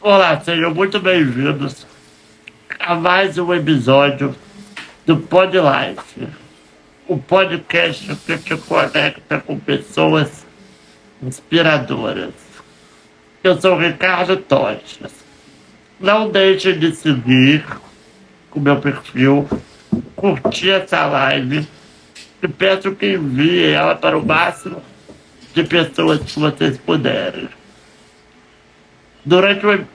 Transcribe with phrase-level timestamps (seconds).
[0.00, 1.84] Olá, sejam muito bem-vindos
[2.78, 4.32] a mais um episódio
[5.04, 6.28] do Pod Life,
[7.08, 10.46] o podcast que te conecta com pessoas
[11.20, 12.32] inspiradoras.
[13.42, 15.12] Eu sou Ricardo Toches.
[15.98, 17.66] Não deixe de seguir
[18.52, 19.48] o meu perfil,
[20.14, 21.66] curtir essa live
[22.40, 24.80] e peço que envie ela para o máximo
[25.52, 27.57] de pessoas que vocês puderem.
[29.24, 29.86] Durante o.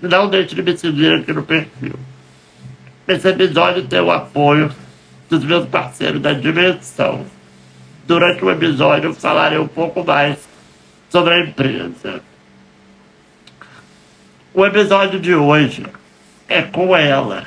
[0.00, 1.98] Não deixe de me seguir aqui no perfil.
[3.06, 4.70] Esse episódio tem o apoio
[5.28, 7.26] dos meus parceiros da Dimensão.
[8.06, 10.38] Durante o episódio, eu falarei um pouco mais
[11.10, 12.22] sobre a empresa.
[14.54, 15.84] O episódio de hoje
[16.48, 17.44] é com ela,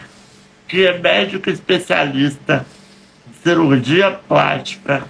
[0.67, 2.65] que é médica especialista
[3.27, 5.03] em cirurgia plástica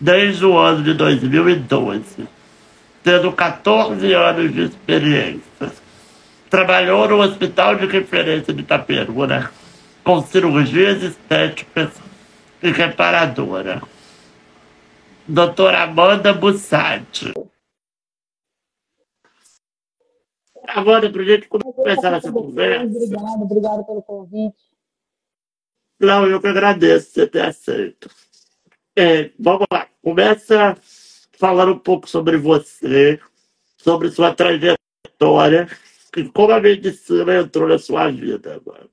[0.00, 2.26] desde o ano de 2012
[3.02, 5.72] tendo 14 anos de experiência.
[6.48, 9.50] Trabalhou no Hospital de Referência de Itaperuna,
[10.04, 11.90] com cirurgias estéticas
[12.62, 13.82] e reparadora.
[15.26, 17.32] Doutora Amanda Bussati.
[20.68, 22.84] Amanda, para a gente começar essa conversa.
[22.84, 24.72] Obrigada, obrigada pelo convite.
[25.98, 28.10] Não, eu que agradeço você ter aceito.
[28.96, 30.76] É, vamos lá, começa
[31.42, 33.18] falando um pouco sobre você,
[33.76, 35.66] sobre sua trajetória
[36.16, 38.88] e como a medicina entrou na sua vida, agora.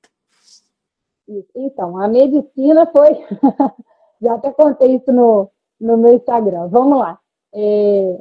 [1.55, 3.11] Então, a medicina foi.
[4.20, 6.67] Já até contei isso no, no meu Instagram.
[6.70, 7.20] Vamos lá.
[7.53, 8.20] É,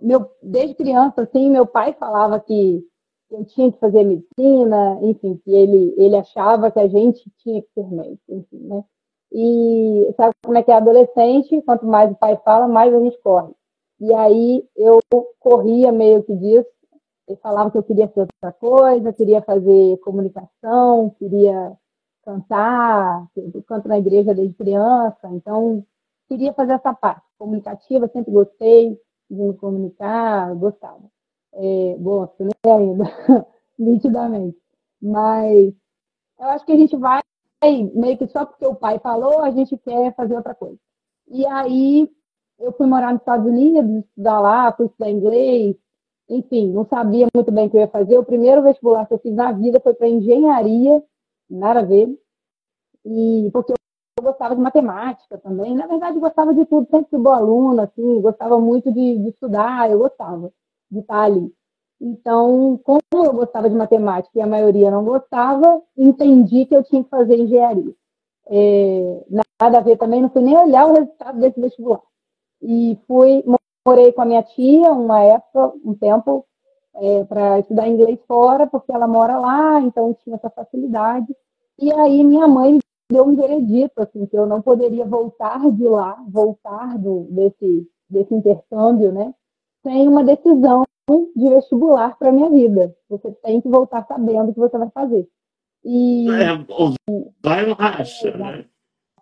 [0.00, 2.86] meu, desde criança, assim, meu pai falava que
[3.28, 7.68] eu tinha que fazer medicina, enfim, que ele, ele achava que a gente tinha que
[7.74, 8.84] ser médico, enfim, né?
[9.32, 11.60] E sabe como é que é adolescente?
[11.62, 13.52] Quanto mais o pai fala, mais a gente corre.
[14.00, 15.00] E aí eu
[15.38, 16.68] corria meio que disso.
[17.26, 21.76] Ele falava que eu queria fazer outra coisa, queria fazer comunicação, queria
[22.24, 25.84] cantar, eu canto na igreja desde criança, então
[26.26, 28.98] queria fazer essa parte comunicativa, sempre gostei
[29.30, 31.02] de me comunicar, gostava.
[31.54, 33.04] É, gosto, né, ainda,
[33.78, 34.58] nitidamente.
[35.00, 35.74] Mas
[36.38, 37.20] eu acho que a gente vai
[37.62, 40.78] meio que só porque o pai falou, a gente quer fazer outra coisa.
[41.28, 42.10] E aí
[42.58, 45.76] eu fui morar nos Estados Unidos, estudar lá, fui estudar inglês,
[46.28, 48.18] enfim, não sabia muito bem o que eu ia fazer.
[48.18, 51.02] O primeiro vestibular que eu fiz na vida foi para engenharia,
[51.48, 52.08] nada a ver,
[53.04, 55.74] e porque eu gostava de matemática também.
[55.74, 59.28] Na verdade, eu gostava de tudo, sempre fui boa aluna, assim, gostava muito de, de
[59.30, 60.52] estudar, eu gostava
[60.90, 61.52] de estar ali.
[62.00, 67.02] Então, como eu gostava de matemática e a maioria não gostava, entendi que eu tinha
[67.02, 67.92] que fazer engenharia.
[68.50, 69.24] É,
[69.60, 72.00] nada a ver também, não fui nem olhar o resultado desse vestibular.
[72.62, 73.44] E fui,
[73.86, 76.46] morei com a minha tia uma época, um tempo,
[76.94, 81.34] é, para estudar inglês fora, porque ela mora lá, então tinha essa facilidade.
[81.78, 82.78] E aí minha mãe
[83.10, 88.34] deu um veredito, assim, que eu não poderia voltar de lá, voltar do, desse, desse
[88.34, 89.34] intercâmbio, né,
[89.82, 90.84] sem uma decisão
[91.34, 92.94] de vestibular para minha vida.
[93.08, 95.28] Você tem que voltar sabendo o que você vai fazer.
[95.84, 96.48] E é,
[97.42, 98.64] vai ou racha, né?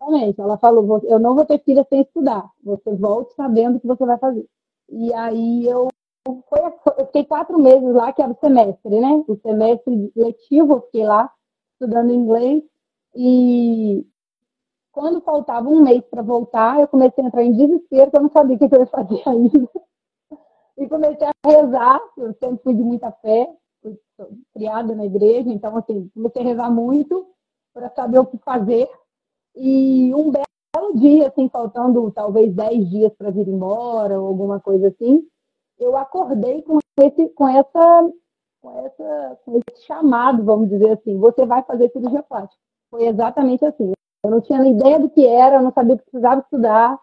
[0.06, 0.40] Exatamente.
[0.40, 2.48] Ela falou: eu não vou ter filha sem estudar.
[2.64, 4.46] Você volte sabendo o que você vai fazer.
[4.88, 5.88] E aí eu
[6.48, 6.60] foi,
[6.98, 9.24] eu fiquei quatro meses lá, que era o semestre, né?
[9.28, 11.30] O semestre letivo, eu fiquei lá
[11.74, 12.62] estudando inglês.
[13.14, 14.04] E
[14.92, 18.30] quando faltava um mês para voltar, eu comecei a entrar em desespero, porque eu não
[18.30, 19.70] sabia o que eu ia fazer ainda
[20.78, 23.48] e comecei a rezar, eu sempre fui de muita fé,
[23.82, 23.98] fui
[24.52, 27.26] criada na igreja, então assim, comecei a rezar muito
[27.72, 28.88] para saber o que fazer.
[29.54, 34.88] E um belo dia, assim, faltando talvez 10 dias para vir embora ou alguma coisa
[34.88, 35.26] assim,
[35.78, 38.12] eu acordei com esse, com essa,
[38.60, 42.60] com essa, com esse chamado, vamos dizer assim, você vai fazer cirurgia plástica.
[42.90, 43.92] Foi exatamente assim.
[44.22, 46.98] Eu não tinha nem ideia do que era, eu não sabia o que precisava estudar,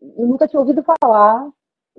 [0.00, 1.50] eu nunca tinha ouvido falar,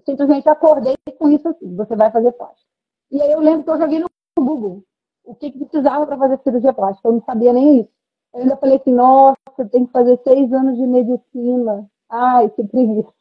[0.05, 2.69] simplesmente acordei com isso assim, você vai fazer plástica.
[3.11, 4.83] E aí eu lembro que eu joguei no Google
[5.29, 7.89] o que, que precisava para fazer cirurgia plástica, eu não sabia nem isso.
[8.33, 9.37] Eu ainda falei assim, nossa,
[9.71, 11.87] tem que fazer seis anos de medicina.
[12.09, 13.13] Ai, que preguiça.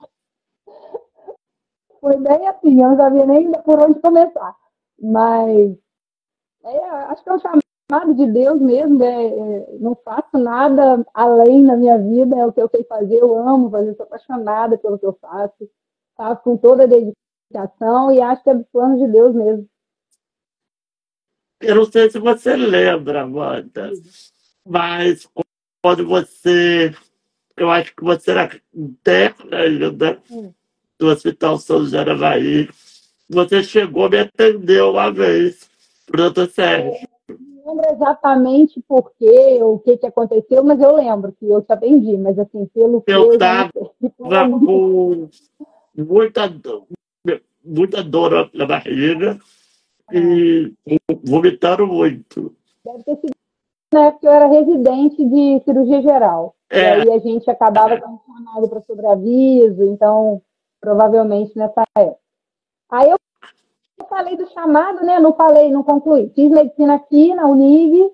[2.00, 4.56] Foi bem assim, eu não sabia nem por onde começar.
[4.98, 5.76] Mas
[6.64, 6.78] é,
[7.10, 11.76] acho que é um chamado de Deus mesmo, é, é, não faço nada além na
[11.76, 15.06] minha vida, é o que eu sei fazer, eu amo fazer, sou apaixonada pelo que
[15.06, 15.68] eu faço
[16.18, 19.66] faço com toda a dedicação e acho que é do plano de Deus mesmo.
[21.60, 23.92] Eu não sei se você lembra, Amanda,
[24.66, 25.26] mas
[25.82, 26.92] quando você.
[27.56, 30.52] Eu acho que você era interna ainda hum.
[30.98, 32.68] do Hospital São Jaravaí.
[33.28, 35.68] Você chegou me atender uma vez
[36.08, 37.08] Doutor Sérgio.
[37.28, 41.72] Não lembro exatamente por quê, o que, que aconteceu, mas eu lembro que eu te
[41.72, 43.70] atendi, mas assim, pelo que eu estava
[44.16, 45.28] com
[45.98, 46.42] muita,
[47.64, 49.38] muita dor na barriga
[50.12, 50.74] e
[51.24, 52.54] vomitando muito.
[52.84, 53.38] Deve ter sido
[53.92, 56.54] na época eu era residente de cirurgia geral.
[56.70, 56.98] É.
[56.98, 60.42] E aí a gente acabava sendo chamado para sobreaviso, então
[60.80, 62.18] provavelmente nessa época.
[62.90, 63.18] Aí eu
[64.08, 65.18] falei do chamado, né?
[65.18, 66.30] Não falei, não concluí.
[66.34, 68.12] Fiz medicina aqui na Unig,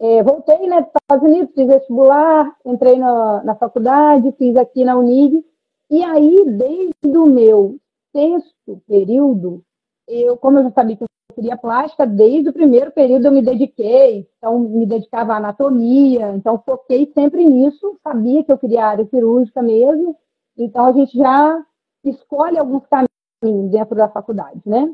[0.00, 4.96] é, voltei né, dos Estados Unidos, fiz vestibular, entrei na, na faculdade, fiz aqui na
[4.96, 5.44] Unig.
[5.92, 7.78] E aí, desde o meu
[8.16, 9.62] sexto período,
[10.08, 13.42] eu, como eu já sabia que eu queria plástica, desde o primeiro período eu me
[13.42, 19.04] dediquei, então me dedicava à anatomia, então foquei sempre nisso, sabia que eu queria área
[19.04, 20.16] cirúrgica mesmo,
[20.56, 21.62] então a gente já
[22.02, 24.90] escolhe alguns caminhos dentro da faculdade, né?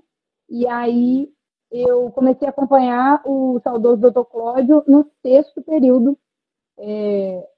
[0.49, 1.33] E aí
[1.71, 6.19] eu comecei a acompanhar o saudoso doutor Cláudio no sexto período
[6.77, 7.49] é,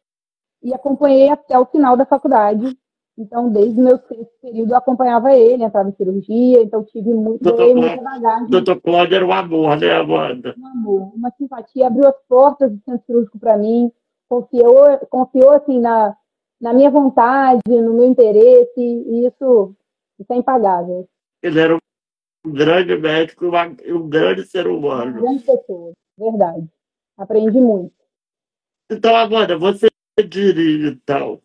[0.63, 2.77] e acompanhei até o final da faculdade.
[3.19, 7.43] Então, desde o meu sexto período, eu acompanhava ele, entrava em cirurgia, então tive muito,
[7.43, 8.47] doutor muita bagagem.
[8.49, 10.55] Doutor Cláudio era um amor, né, Amanda?
[10.59, 13.93] Um amor, uma simpatia, abriu as portas do centro cirúrgico para mim,
[14.29, 16.17] confiou, confiou assim, na,
[16.61, 19.75] na minha vontade, no meu interesse, e isso,
[20.19, 21.07] isso é impagável.
[21.43, 23.45] Ele era um grande médico
[23.85, 25.13] e um grande ser humano.
[25.13, 26.67] Uma grande pessoa, verdade.
[27.19, 27.93] Aprendi muito.
[28.91, 29.89] Então, Amanda, você
[30.27, 31.41] diria, então,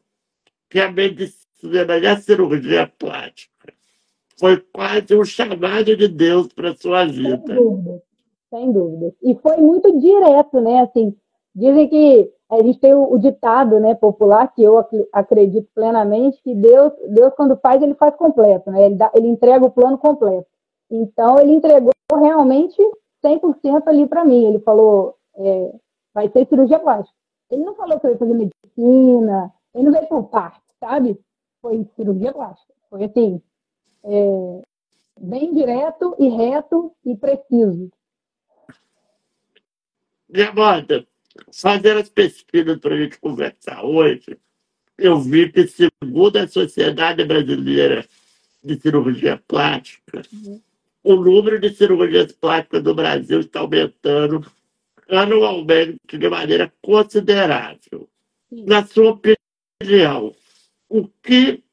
[0.70, 3.74] que a medicina e a cirurgia plástica
[4.40, 7.42] foi quase um chamado de Deus para sua vida.
[7.48, 8.02] Sem dúvida,
[8.50, 9.16] sem dúvida.
[9.24, 10.82] E foi muito direto, né?
[10.82, 11.16] Assim,
[11.56, 16.54] dizem que a gente tem o, o, ditado né, popular, que eu acredito plenamente, que
[16.54, 18.86] Deus, Deus quando faz, ele faz completo, né?
[18.86, 20.48] Ele, dá, ele entrega o plano completo.
[20.92, 22.78] Então, ele entregou realmente
[23.24, 24.46] 100% ali para mim.
[24.46, 25.72] Ele falou, é,
[26.14, 27.16] vai ser cirurgia plástica.
[27.50, 31.20] Ele não falou que eu ia fazer medicina, ele não veio por parte, sabe?
[31.66, 32.72] Foi cirurgia plástica.
[32.92, 33.42] Foi assim,
[34.04, 34.62] é,
[35.20, 37.92] bem direto e reto e preciso.
[40.48, 41.08] Amanda,
[41.52, 44.38] fazendo as pesquisas para a gente conversar hoje,
[44.96, 48.06] eu vi que, segundo a Sociedade Brasileira
[48.64, 50.62] de Cirurgia Plástica, uhum
[51.06, 54.44] o número de cirurgias plásticas no Brasil está aumentando
[55.08, 58.10] anualmente de maneira considerável.
[58.50, 58.66] Sim.
[58.66, 60.36] Na sua opinião,
[60.90, 61.64] o que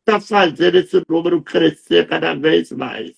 [0.00, 3.16] está fazendo esse número crescer cada vez mais?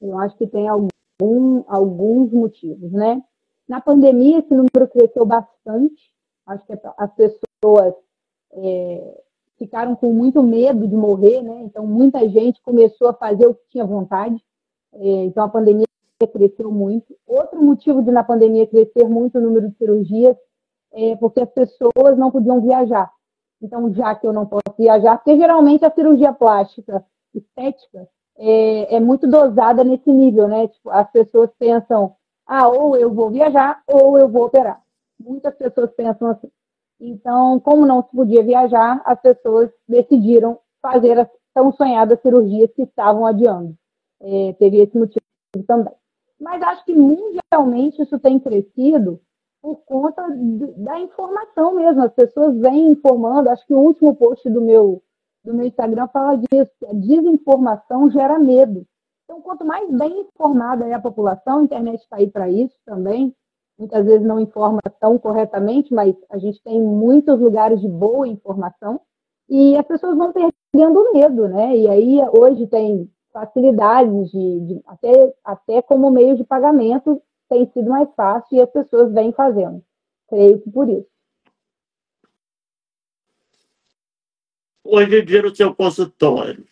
[0.00, 3.22] Eu acho que tem algum, alguns motivos, né?
[3.68, 6.12] Na pandemia, esse número cresceu bastante.
[6.46, 7.94] Acho que as pessoas
[8.52, 9.22] é,
[9.58, 11.62] ficaram com muito medo de morrer, né?
[11.62, 14.36] Então, muita gente começou a fazer o que tinha vontade.
[14.92, 15.86] É, então, a pandemia
[16.32, 17.16] cresceu muito.
[17.26, 20.36] Outro motivo de na pandemia crescer muito o número de cirurgias
[20.92, 23.10] é porque as pessoas não podiam viajar.
[23.60, 27.04] Então, já que eu não posso viajar, porque geralmente a cirurgia plástica
[27.34, 28.08] estética
[28.38, 30.68] é, é muito dosada nesse nível, né?
[30.68, 32.14] Tipo, as pessoas pensam,
[32.46, 34.80] ah, ou eu vou viajar ou eu vou operar.
[35.18, 36.50] Muitas pessoas pensam assim.
[37.00, 42.82] Então, como não se podia viajar, as pessoas decidiram fazer as tão sonhadas cirurgias que
[42.82, 43.74] estavam adiando.
[44.20, 45.24] É, teve esse motivo
[45.66, 45.94] também.
[46.38, 49.20] Mas acho que mundialmente isso tem crescido
[49.66, 50.22] por conta
[50.76, 52.04] da informação mesmo.
[52.04, 53.50] As pessoas vêm informando.
[53.50, 55.02] Acho que o último post do meu,
[55.44, 56.70] do meu Instagram fala disso.
[56.88, 58.86] a desinformação gera medo.
[59.24, 63.34] Então, quanto mais bem informada é a população, a internet está aí para isso também
[63.78, 69.00] muitas vezes não informa tão corretamente, mas a gente tem muitos lugares de boa informação
[69.48, 71.76] e as pessoas vão perdendo medo, né?
[71.76, 77.90] E aí hoje tem facilidades de, de até, até como meio de pagamento tem sido
[77.90, 79.84] mais fácil e as pessoas vêm fazendo.
[80.28, 81.08] Creio que por isso.
[84.84, 86.66] Hoje em dia no seu consultório,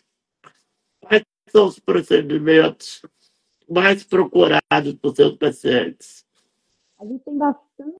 [1.01, 3.01] quais são os procedimentos
[3.67, 6.25] mais procurados por seus pacientes?
[6.99, 7.95] a gente tem bastante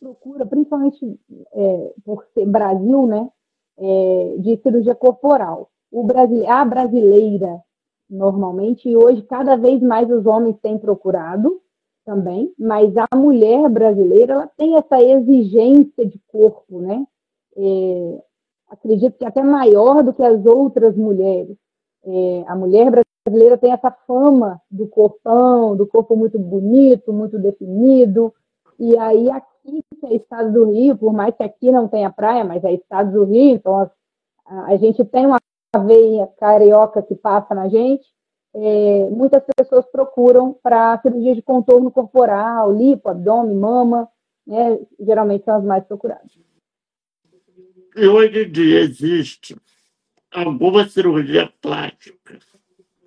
[0.00, 1.20] procura, principalmente
[1.52, 3.28] é, por ser Brasil, né,
[3.76, 5.70] é, de cirurgia corporal.
[5.90, 7.62] O brasile a brasileira,
[8.08, 11.60] normalmente, e hoje cada vez mais os homens têm procurado
[12.08, 17.06] também, mas a mulher brasileira, ela tem essa exigência de corpo, né,
[17.54, 18.22] é,
[18.70, 21.54] acredito que até maior do que as outras mulheres.
[22.02, 22.90] É, a mulher
[23.26, 28.32] brasileira tem essa fama do corpão, do corpo muito bonito, muito definido,
[28.78, 32.42] e aí aqui, que é estado do Rio, por mais que aqui não tenha praia,
[32.42, 35.38] mas é estado do Rio, então a, a gente tem uma
[35.84, 38.06] veia carioca que passa na gente,
[38.54, 44.08] é, muitas pessoas procuram para cirurgia de contorno corporal, lipo, abdômen, mama,
[44.46, 44.78] né?
[44.98, 46.38] geralmente são as mais procuradas.
[47.96, 49.56] E hoje em dia existe
[50.32, 52.38] alguma cirurgia plástica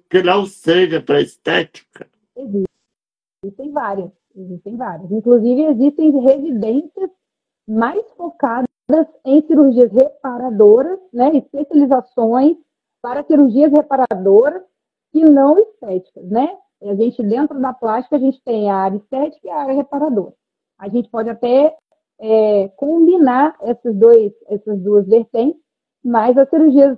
[0.09, 2.07] que não seja para estética?
[2.35, 2.71] Existe.
[3.43, 5.11] Existem várias, existem várias.
[5.11, 7.09] Inclusive, existem residências
[7.67, 8.67] mais focadas
[9.25, 12.57] em cirurgias reparadoras, né, especializações
[13.01, 14.61] para cirurgias reparadoras
[15.13, 16.57] e não estéticas, né?
[16.83, 20.33] A gente, dentro da plástica, a gente tem a área estética e a área reparadora.
[20.79, 21.75] A gente pode até
[22.19, 25.61] é, combinar esses dois, essas duas vertentes,
[26.03, 26.97] mas as cirurgias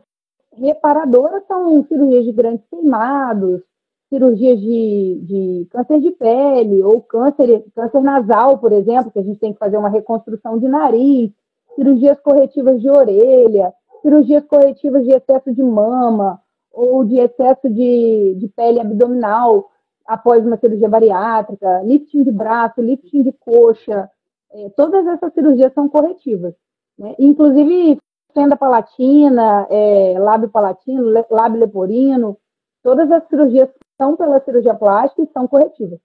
[0.53, 3.62] reparadoras são cirurgias de grandes queimados,
[4.10, 9.39] cirurgias de, de câncer de pele ou câncer, câncer nasal, por exemplo, que a gente
[9.39, 11.32] tem que fazer uma reconstrução de nariz,
[11.75, 16.39] cirurgias corretivas de orelha, cirurgias corretivas de excesso de mama
[16.73, 19.71] ou de excesso de, de pele abdominal
[20.05, 24.09] após uma cirurgia bariátrica, lifting de braço, lifting de coxa,
[24.51, 26.53] é, todas essas cirurgias são corretivas.
[26.97, 27.15] Né?
[27.19, 27.97] Inclusive,
[28.33, 32.37] fenda palatina, é, lábio palatino, lábio leporino,
[32.81, 35.99] todas as cirurgias são pela cirurgia plástica e são corretivas.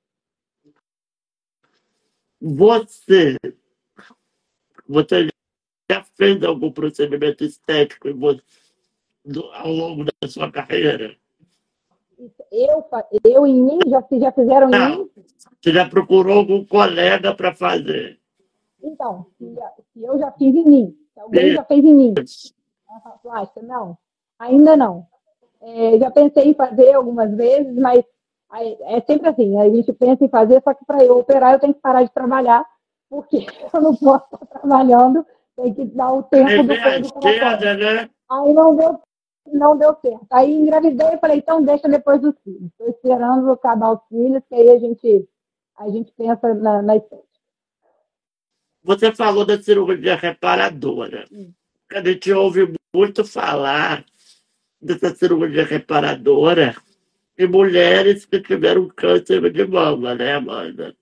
[2.40, 3.36] Você,
[4.86, 5.28] você
[5.90, 8.08] já fez algum procedimento estético
[9.54, 11.16] ao longo da sua carreira?
[12.50, 12.84] Eu,
[13.24, 13.78] eu em mim?
[13.86, 15.10] Já, já fizeram Não, em mim?
[15.60, 18.18] Você já procurou algum colega para fazer?
[18.82, 19.54] Então, se,
[19.96, 22.14] eu já fiz em mim, se alguém já fez em mim,
[23.22, 23.98] plástica, não,
[24.38, 25.06] ainda não.
[25.60, 28.04] É, já pensei em fazer algumas vezes, mas
[28.82, 31.74] é sempre assim, a gente pensa em fazer, só que para eu operar eu tenho
[31.74, 32.64] que parar de trabalhar,
[33.10, 38.10] porque eu não posso estar trabalhando, tem que dar o tempo do esquerda, né?
[38.30, 39.00] Aí não deu,
[39.52, 40.26] não deu certo.
[40.30, 42.70] Aí engravidei e falei, então deixa depois dos filhos.
[42.72, 45.28] Estou esperando acabar os filhos, que aí a gente,
[45.76, 47.28] a gente pensa na, na estética.
[48.82, 51.26] Você falou da cirurgia reparadora.
[51.32, 51.52] Hum.
[51.92, 54.04] A gente ouve muito falar
[54.80, 56.74] dessa cirurgia reparadora
[57.36, 60.94] e mulheres que tiveram câncer de mama, né, Amanda?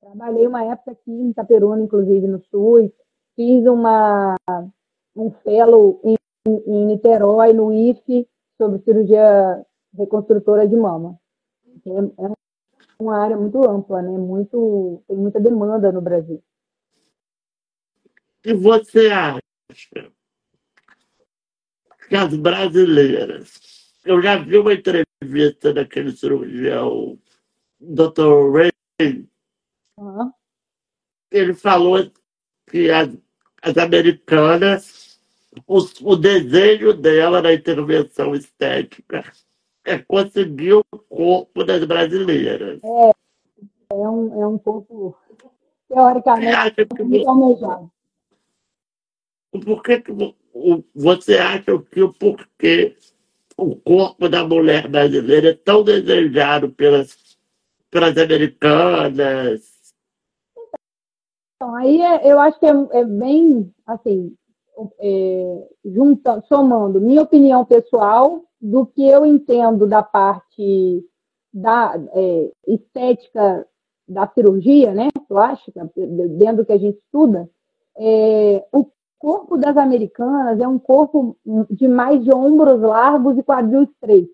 [0.00, 2.90] Trabalhei uma época aqui em Itaperuna, inclusive no SUS,
[3.36, 4.34] fiz uma,
[5.16, 9.64] um fellow em, em Niterói, no IFE, sobre cirurgia
[9.96, 11.18] reconstrutora de mama.
[11.86, 12.32] É, é
[12.98, 14.10] uma área muito ampla, né?
[14.10, 16.42] Muito, tem muita demanda no Brasil.
[18.44, 19.40] E você acha
[22.08, 23.72] que as brasileiras
[24.04, 27.18] eu já vi uma entrevista daquele cirurgião,
[27.80, 28.50] Dr.
[28.52, 29.28] Ray.
[29.96, 30.32] Uhum.
[31.30, 32.10] Ele falou
[32.68, 33.10] que as,
[33.62, 35.01] as americanas,
[35.66, 39.24] o, o desejo dela na intervenção estética
[39.84, 42.80] é conseguir o corpo das brasileiras.
[42.82, 43.10] É,
[43.90, 45.16] é um, é um corpo,
[45.88, 47.90] teoricamente, muito almejado.
[49.50, 50.12] Por que, que
[50.94, 52.96] você acha que o porquê
[53.56, 57.38] o corpo da mulher brasileira é tão desejado pelas,
[57.90, 59.72] pelas americanas.
[61.56, 64.36] Então, aí é, eu acho que é, é bem, assim,
[65.00, 71.04] é, junta, somando minha opinião pessoal do que eu entendo da parte
[71.52, 73.66] da é, estética
[74.08, 77.48] da cirurgia, né, plástica, dentro do que a gente estuda,
[77.96, 78.86] é, o
[79.18, 81.36] corpo das americanas é um corpo
[81.70, 84.32] de mais de ombros largos e quadril estreito.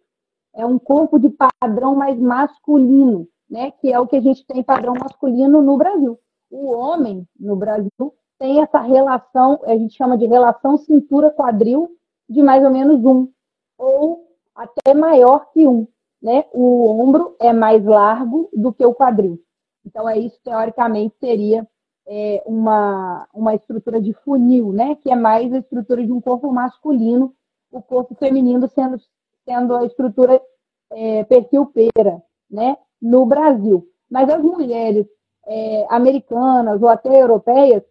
[0.54, 1.28] É um corpo de
[1.60, 3.70] padrão mais masculino, né?
[3.70, 6.18] Que é o que a gente tem padrão masculino no Brasil.
[6.50, 7.90] O homem no Brasil
[8.38, 11.90] tem essa relação, a gente chama de relação cintura-quadril
[12.28, 13.28] de mais ou menos um,
[13.76, 15.86] ou até maior que um.
[16.20, 16.44] Né?
[16.52, 19.40] O ombro é mais largo do que o quadril.
[19.84, 21.66] Então, é isso, teoricamente, seria
[22.06, 24.96] é, uma, uma estrutura de funil, né?
[24.96, 27.34] Que é mais a estrutura de um corpo masculino,
[27.70, 28.98] o corpo feminino sendo,
[29.44, 30.42] sendo a estrutura
[30.90, 32.76] é, perfil pera, né?
[33.00, 33.88] No Brasil.
[34.10, 35.06] Mas as mulheres
[35.46, 37.82] é, americanas ou até europeias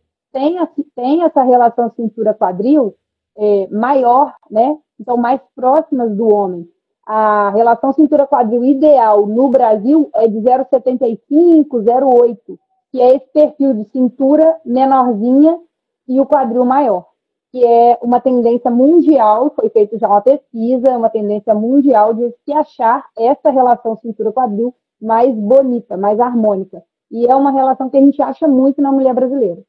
[0.96, 2.96] têm essa relação cintura-quadril
[3.38, 4.78] é, maior, né?
[5.00, 6.68] Então, mais próximas do homem.
[7.06, 12.58] A relação cintura-quadril ideal no Brasil é de 0,75, 0,8
[12.92, 15.60] que é esse perfil de cintura menorzinha
[16.08, 17.06] e o quadril maior,
[17.52, 22.54] que é uma tendência mundial, foi feita já uma pesquisa, uma tendência mundial de se
[22.54, 26.84] achar essa relação cintura-quadril mais bonita, mais harmônica.
[27.12, 29.62] E é uma relação que a gente acha muito na mulher brasileira.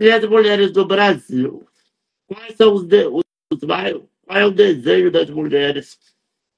[0.00, 1.66] E as mulheres do Brasil?
[2.28, 3.24] Quais são os, de, os
[4.24, 5.98] qual é o desejo das mulheres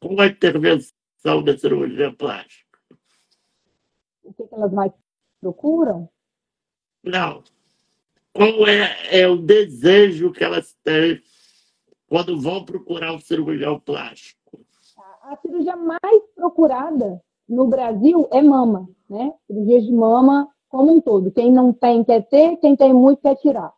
[0.00, 2.78] com a intervenção da cirurgia plástica?
[4.22, 4.92] O que, elas mais
[5.40, 6.08] procuram?
[7.02, 7.42] Não.
[8.32, 11.22] Qual é, é o desejo que elas têm
[12.08, 14.60] quando vão procurar um cirurgião plástico?
[15.22, 19.32] A cirurgia mais procurada no Brasil é mama, né?
[19.46, 21.30] Cirurgia de mama como um todo.
[21.30, 23.72] Quem não tem quer ter, quem tem muito quer tirar.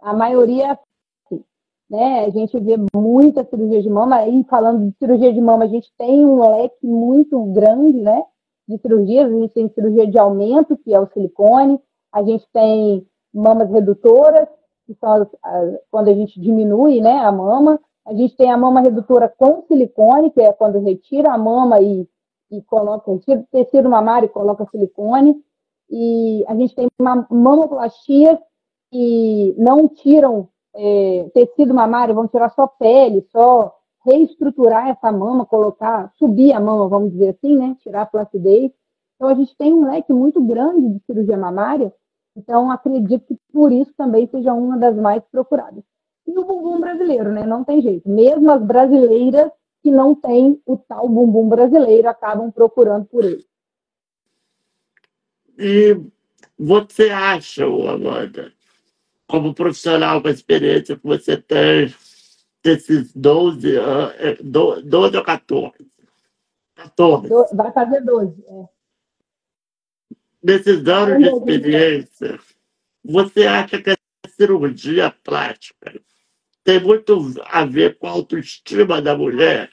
[0.00, 1.44] A maioria é assim,
[1.90, 2.26] né?
[2.26, 4.16] A gente vê muita cirurgia de mama.
[4.16, 8.22] Aí, falando de cirurgia de mama, a gente tem um leque muito grande, né?
[8.68, 9.32] De cirurgias.
[9.32, 11.80] A gente tem cirurgia de aumento, que é o silicone.
[12.12, 14.46] A gente tem mamas redutoras,
[14.86, 17.80] que são as, as, quando a gente diminui né, a mama.
[18.06, 22.06] A gente tem a mama redutora com silicone, que é quando retira a mama e
[22.50, 25.36] e coloca, tira o tecido mamário e coloca silicone.
[25.90, 28.40] E a gente tem uma mamoplastia
[28.90, 33.74] que não tiram é, tecido mamário, vão tirar só pele, só
[34.04, 37.76] reestruturar essa mama, colocar, subir a mama, vamos dizer assim, né?
[37.80, 38.70] Tirar a flacidez.
[39.16, 41.92] Então a gente tem um leque muito grande de cirurgia mamária,
[42.36, 45.82] então acredito que por isso também seja uma das mais procuradas.
[46.26, 47.44] E o bumbum brasileiro, né?
[47.46, 48.08] Não tem jeito.
[48.08, 49.50] Mesmo as brasileiras
[49.82, 53.44] que não tem o tal bumbum brasileiro acabam procurando por ele.
[55.58, 55.96] E
[56.58, 58.52] você acha, Amanda,
[59.26, 61.94] como profissional com a experiência que você tem
[62.62, 65.74] desses 12 anos, 12 ou 14?
[66.74, 67.28] 14.
[67.54, 68.68] Vai fazer 12, é.
[70.42, 72.38] Nesses anos de experiência,
[73.02, 73.96] você acha que a
[74.28, 75.98] cirurgia plástica
[76.62, 79.70] tem muito a ver com a autoestima da mulher.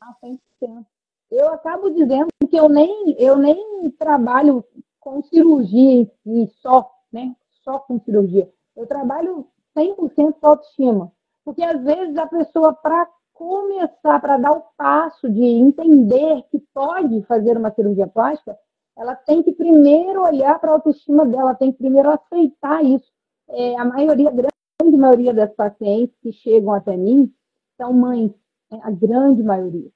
[0.00, 0.86] Ah, 100%.
[1.30, 4.64] Eu acabo dizendo que eu nem, eu nem trabalho
[5.06, 7.32] com cirurgia em si, só, né?
[7.62, 8.50] Só com cirurgia.
[8.76, 9.46] Eu trabalho
[9.78, 11.12] 100% com autoestima.
[11.44, 17.22] Porque às vezes a pessoa, para começar, para dar o passo de entender que pode
[17.22, 18.58] fazer uma cirurgia plástica,
[18.96, 23.08] ela tem que primeiro olhar para a autoestima dela, tem que primeiro aceitar isso.
[23.48, 27.32] É, a maioria, grande maioria das pacientes que chegam até mim
[27.76, 28.32] são mães,
[28.68, 28.80] né?
[28.82, 29.88] a grande maioria.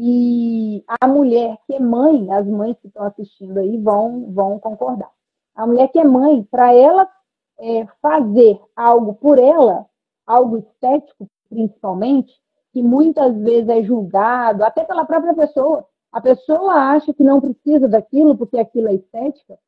[0.00, 5.10] E a mulher que é mãe, as mães que estão assistindo aí vão, vão concordar.
[5.56, 7.10] A mulher que é mãe, para ela
[7.58, 9.86] é, fazer algo por ela,
[10.24, 12.32] algo estético principalmente,
[12.72, 15.84] que muitas vezes é julgado, até pela própria pessoa.
[16.12, 19.58] A pessoa acha que não precisa daquilo porque aquilo é estética.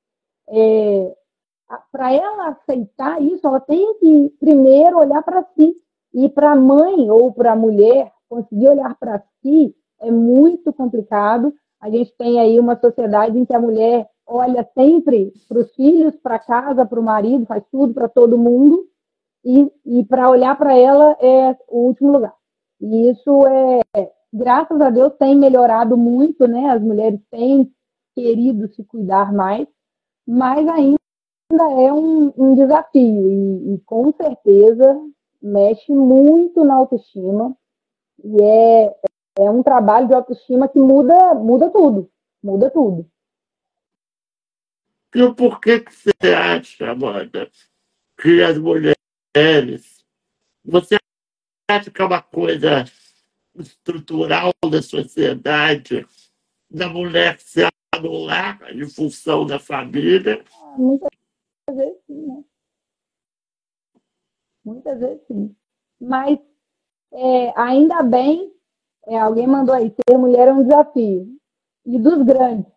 [0.49, 1.17] É,
[1.91, 5.75] para ela aceitar isso, ela tem que primeiro olhar para si.
[6.15, 11.53] E para a mãe ou para a mulher conseguir olhar para si é muito complicado.
[11.81, 16.15] A gente tem aí uma sociedade em que a mulher olha sempre para os filhos,
[16.17, 18.87] para casa, para o marido, faz tudo para todo mundo,
[19.45, 22.35] e, e para olhar para ela é o último lugar.
[22.81, 23.81] E isso é,
[24.33, 26.71] graças a Deus, tem melhorado muito, né?
[26.71, 27.73] As mulheres têm
[28.15, 29.67] querido se cuidar mais,
[30.27, 30.99] mas ainda
[31.83, 35.01] é um, um desafio e, e, com certeza
[35.43, 37.57] mexe muito na autoestima
[38.23, 38.95] e é,
[39.39, 42.11] é um trabalho de autoestima que muda, muda tudo,
[42.43, 43.11] muda tudo.
[45.15, 47.51] E por que, que você acha, Amanda,
[48.21, 50.05] que as mulheres,
[50.65, 50.97] você
[51.69, 52.85] acha que é uma coisa
[53.55, 56.07] estrutural da sociedade,
[56.71, 60.45] da mulher se anular em função da família?
[60.55, 61.11] Ah, muitas
[61.69, 62.45] vezes sim, né?
[64.65, 65.57] Muitas vezes sim.
[66.01, 66.39] Mas
[67.13, 68.55] é, ainda bem,
[69.07, 71.27] é, alguém mandou aí, ser mulher é um desafio.
[71.87, 72.71] E dos grandes.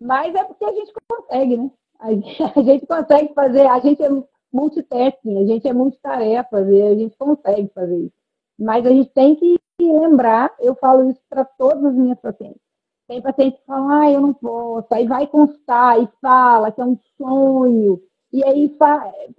[0.00, 1.70] Mas é porque a gente consegue, né?
[1.98, 4.08] A gente, a gente consegue fazer, a gente é
[4.52, 8.14] multitasking, a gente é multitarefas e a gente consegue fazer isso.
[8.58, 12.60] Mas a gente tem que lembrar, eu falo isso para todas as minhas pacientes.
[13.08, 16.84] Tem paciente que fala, ah, eu não posso, aí vai constar e fala que é
[16.84, 18.00] um sonho,
[18.34, 18.66] e aí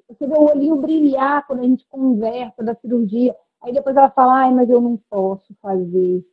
[0.08, 3.36] você vê o olhinho brilhar quando a gente conversa da cirurgia.
[3.66, 6.24] Aí depois ela fala, ai, mas eu não posso fazer,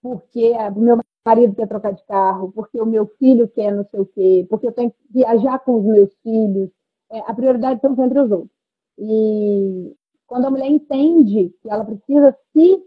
[0.00, 3.98] porque o meu marido quer trocar de carro, porque o meu filho quer não sei
[3.98, 6.70] o quê, porque eu tenho que viajar com os meus filhos.
[7.10, 8.50] É, a prioridade são sempre os outros.
[8.98, 9.96] E
[10.28, 12.80] quando a mulher entende que ela precisa se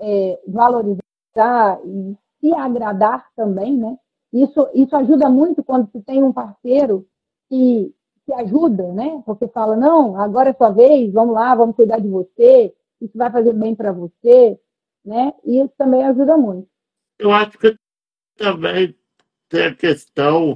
[0.00, 3.98] é, valorizar e se agradar também, né?
[4.32, 7.06] Isso, isso ajuda muito quando se tem um parceiro
[7.50, 9.20] que que ajuda, né?
[9.26, 12.72] Porque fala, não, agora é sua vez, vamos lá, vamos cuidar de você,
[13.04, 14.58] isso vai fazer bem para você,
[15.04, 15.32] né?
[15.44, 16.68] E isso também ajuda muito.
[17.18, 17.76] Eu acho que
[18.36, 18.96] também
[19.48, 20.54] tem a questão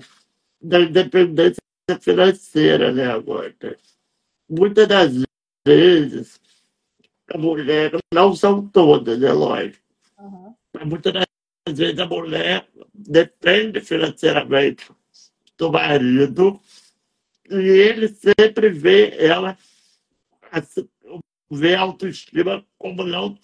[0.60, 1.60] da independência
[2.00, 3.54] financeira, né, agora.
[4.48, 5.22] Muitas das
[5.66, 6.40] vezes,
[7.32, 9.84] a mulher, não são todas, é lógico,
[10.18, 10.54] uhum.
[10.72, 14.90] mas muitas das vezes a mulher depende financeiramente
[15.58, 16.60] do marido
[17.50, 19.56] e ele sempre vê ela,
[21.50, 23.36] vê a autoestima como não,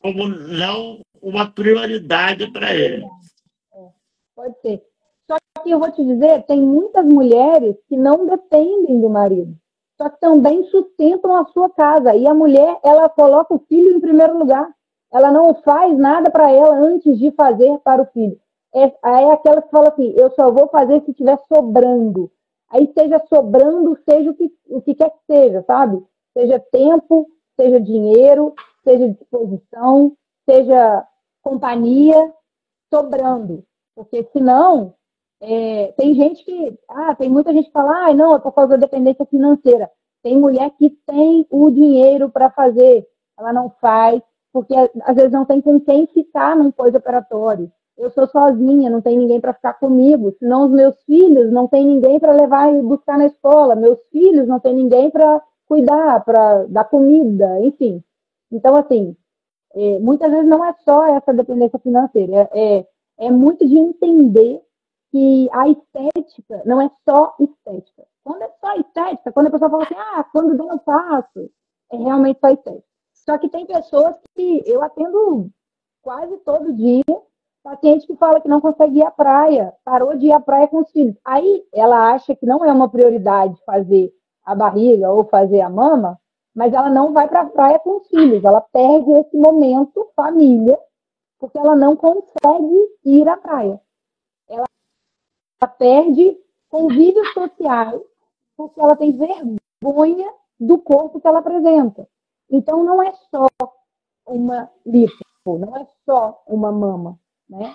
[0.00, 3.04] como não uma prioridade para ele.
[3.74, 3.88] É,
[4.34, 4.82] pode ser.
[5.30, 9.56] Só que eu vou te dizer, tem muitas mulheres que não dependem do marido,
[9.96, 12.14] só que também sustentam a sua casa.
[12.14, 14.68] E a mulher, ela coloca o filho em primeiro lugar.
[15.12, 18.38] Ela não faz nada para ela antes de fazer para o filho.
[18.74, 22.30] É, é aquela que fala assim, eu só vou fazer se estiver sobrando.
[22.68, 26.04] Aí seja sobrando, seja o que, o que quer que seja, sabe?
[26.36, 27.26] Seja tempo,
[27.58, 30.16] seja dinheiro, seja disposição,
[30.48, 31.06] seja
[31.42, 32.32] companhia,
[32.92, 33.64] sobrando.
[33.94, 34.94] Porque senão,
[35.40, 36.78] é, tem gente que.
[36.88, 39.90] Ah, tem muita gente que fala, ah, não, é por causa da dependência financeira.
[40.22, 43.06] Tem mulher que tem o dinheiro para fazer,
[43.38, 47.70] ela não faz, porque às vezes não tem com quem ficar num pós-operatório.
[47.96, 50.32] Eu sou sozinha, não tem ninguém para ficar comigo.
[50.38, 53.76] Senão os meus filhos não tem ninguém para levar e buscar na escola.
[53.76, 58.02] Meus filhos não tem ninguém para cuidar, para dar comida, enfim.
[58.50, 59.16] Então, assim,
[59.74, 62.86] é, muitas vezes não é só essa dependência financeira, é,
[63.18, 64.62] é, muito de entender
[65.10, 68.04] que a estética não é só estética.
[68.22, 71.50] Quando é só estética, quando a pessoa fala assim, ah, quando eu faço,
[71.92, 72.84] é realmente só estética.
[73.12, 75.50] Só que tem pessoas que eu atendo
[76.02, 77.02] quase todo dia,
[77.62, 80.82] paciente que fala que não consegue ir à praia, parou de ir à praia com
[80.82, 81.16] os filhos.
[81.24, 84.12] Aí ela acha que não é uma prioridade fazer
[84.44, 86.18] a barriga ou fazer a mama,
[86.54, 90.78] mas ela não vai para a praia com os filhos, ela perde esse momento família,
[91.38, 93.80] porque ela não consegue ir à praia
[95.66, 98.00] perde convívios sociais
[98.56, 102.08] porque ela tem vergonha do corpo que ela apresenta.
[102.48, 103.46] Então, não é só
[104.26, 107.74] uma lipo, não é só uma mama, né?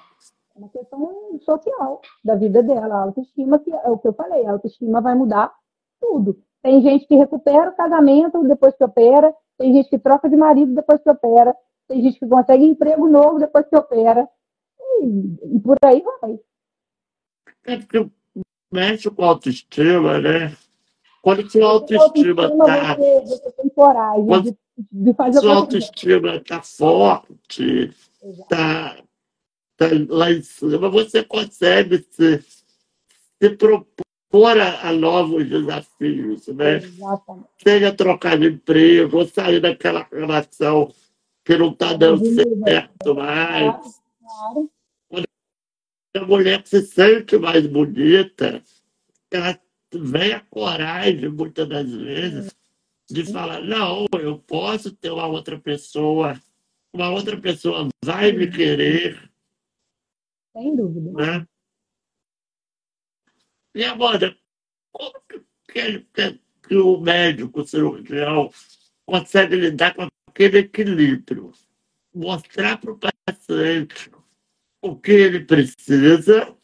[0.55, 4.45] É uma questão social da vida dela, a autoestima, que é o que eu falei,
[4.45, 5.53] a autoestima vai mudar
[5.99, 6.41] tudo.
[6.61, 10.73] Tem gente que recupera o casamento depois que opera, tem gente que troca de marido
[10.73, 11.55] depois que opera,
[11.87, 14.27] tem gente que consegue emprego novo depois que opera,
[15.01, 16.39] e, e por aí vai.
[17.65, 18.09] É porque
[18.71, 20.55] mexe com a autoestima, né?
[21.21, 22.95] Quando sua autoestima está.
[22.95, 24.57] Você, você tem coragem de,
[24.91, 28.97] de fazer Sua autoestima está forte, está
[29.77, 36.77] tá lá em cima, você consegue se, se propor a, a novos desafios, né?
[36.77, 37.47] Exatamente.
[37.63, 40.93] Seja trocar de emprego, ou sair daquela relação
[41.43, 43.75] que não está dando certo mais.
[44.19, 44.69] Claro,
[45.09, 45.29] claro
[46.15, 48.63] a mulher que se sente mais bonita,
[49.31, 49.59] ela
[49.93, 52.55] vem a coragem, muitas das vezes,
[53.09, 56.39] de falar, não, eu posso ter uma outra pessoa,
[56.93, 59.31] uma outra pessoa vai me querer.
[60.53, 61.11] Sem dúvida.
[61.11, 61.47] Né?
[63.73, 64.35] E, Amanda,
[64.91, 65.13] como
[65.71, 68.51] que, que, que o médico, o cirurgião,
[69.05, 71.51] consegue lidar com aquele equilíbrio?
[72.13, 74.11] Mostrar para o paciente
[74.81, 76.55] o que ele precisa,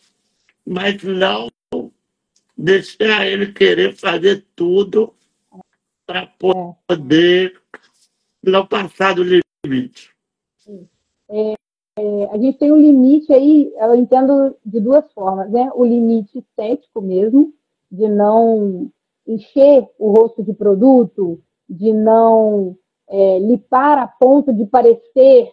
[0.65, 1.49] mas não
[2.57, 5.15] deixar ele querer fazer tudo
[6.05, 7.61] para poder
[8.41, 10.15] não passar do limite.
[11.29, 11.55] É,
[11.97, 15.69] é, a gente tem um limite aí, eu entendo de duas formas, né?
[15.73, 17.53] O limite estético mesmo,
[17.89, 18.91] de não
[19.25, 22.75] encher o rosto de produto, de não
[23.07, 25.51] é, lipar a ponto de parecer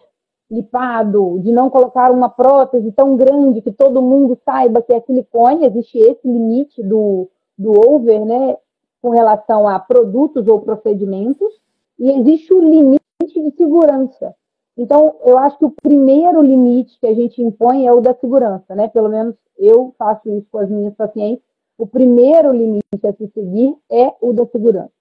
[0.51, 5.65] lipado, de não colocar uma prótese tão grande que todo mundo saiba que é silicone,
[5.65, 8.57] existe esse limite do, do over, né,
[9.01, 11.53] com relação a produtos ou procedimentos,
[11.97, 14.35] e existe o limite de segurança.
[14.77, 18.75] Então, eu acho que o primeiro limite que a gente impõe é o da segurança,
[18.75, 18.87] né?
[18.87, 21.43] Pelo menos eu faço isso com as minhas pacientes.
[21.77, 24.91] O primeiro limite a se seguir é o da segurança,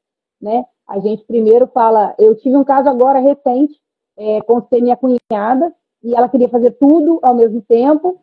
[0.40, 0.66] né?
[0.86, 3.80] A gente primeiro fala, eu tive um caso agora recente
[4.16, 8.20] é, consultei minha cunhada e ela queria fazer tudo ao mesmo tempo.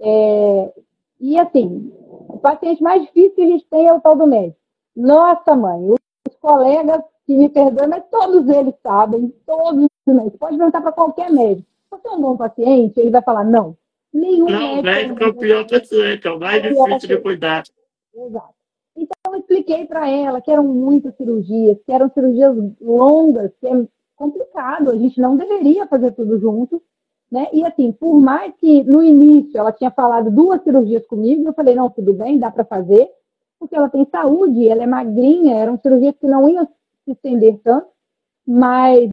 [0.00, 0.72] É,
[1.20, 1.92] e assim,
[2.28, 4.58] o paciente mais difícil que a gente tem é o tal do médico.
[4.94, 10.92] Nossa, mãe, os colegas que me perdoam, mas todos eles sabem, todos Pode perguntar para
[10.92, 11.68] qualquer médico.
[11.90, 12.98] Você é um bom paciente?
[12.98, 13.76] Ele vai falar, não.
[14.12, 14.82] Nenhum não, médico.
[14.82, 17.62] médico é o pior paciente, é o mais difícil de cuidar.
[18.14, 18.54] Exato.
[18.96, 23.86] Então, eu expliquei para ela que eram muitas cirurgias, que eram cirurgias longas, que é
[24.16, 26.82] complicado, a gente não deveria fazer tudo junto,
[27.30, 27.48] né?
[27.52, 31.74] E assim, por mais que no início ela tinha falado duas cirurgias comigo, eu falei,
[31.74, 33.08] não, tudo bem, dá para fazer,
[33.58, 36.66] porque ela tem saúde, ela é magrinha, eram cirurgias que não iam
[37.04, 37.88] se estender tanto,
[38.46, 39.08] mas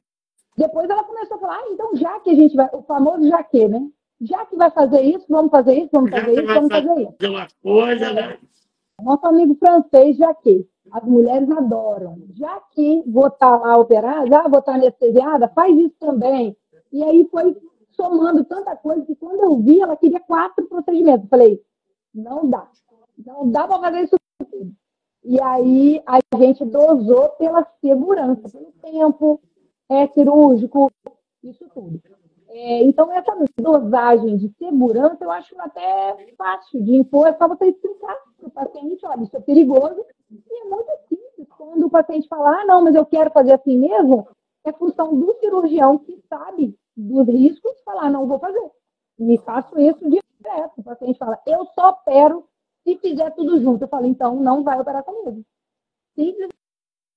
[0.59, 3.41] depois ela começou a falar, ah, então já que a gente vai, o famoso já
[3.43, 3.89] que, né?
[4.21, 7.31] já que vai fazer isso, vamos fazer isso, vamos fazer isso, vamos fazer isso.
[7.31, 8.37] Uma coisa, né?
[9.01, 12.17] Nosso amigo francês, já que as mulheres adoram.
[12.35, 16.55] Já que vou estar lá operada, ah, vou estar anestesiada, faz isso também.
[16.91, 17.55] E aí foi
[17.91, 21.23] somando tanta coisa que quando eu vi, ela queria quatro procedimentos.
[21.23, 21.61] Eu falei,
[22.13, 22.67] não dá.
[23.25, 24.15] Não dá para fazer isso
[24.51, 24.73] tudo.
[25.23, 29.41] E aí a gente dosou pela segurança, pelo tempo
[29.89, 30.91] é, cirúrgico,
[31.43, 32.01] isso tudo.
[32.47, 37.65] É, então, essa dosagem de segurança eu acho até fácil de impor, é só você
[37.65, 41.47] explicar para o paciente, olha, isso é perigoso, e é muito simples.
[41.55, 44.27] Quando o paciente fala, ah, não, mas eu quero fazer assim mesmo,
[44.65, 48.71] é função do cirurgião que sabe dos riscos, falar, não vou fazer.
[49.19, 50.73] E faço isso direto.
[50.77, 52.47] O paciente fala, eu só opero
[52.83, 53.83] se fizer tudo junto.
[53.83, 55.43] Eu falo, então não vai operar comigo.
[56.15, 56.49] Simples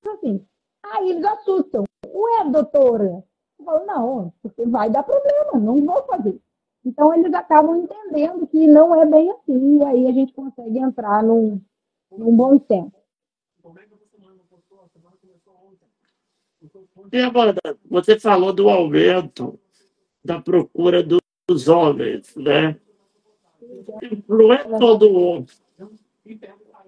[0.07, 0.45] assim.
[0.83, 1.85] Aí eles assustam.
[2.13, 3.25] Ué, doutora?
[3.59, 6.41] Eu falo, não, porque vai dar problema, não vou fazer.
[6.85, 11.23] Então eles acabam entendendo que não é bem assim, e aí a gente consegue entrar
[11.23, 11.61] num,
[12.11, 12.93] num bom tempo.
[17.13, 17.55] E agora,
[17.89, 19.59] você falou do aumento
[20.25, 22.79] da procura dos homens, né?
[24.29, 25.47] Não é todo homem.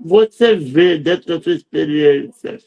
[0.00, 2.58] Você vê, dentro da sua experiência,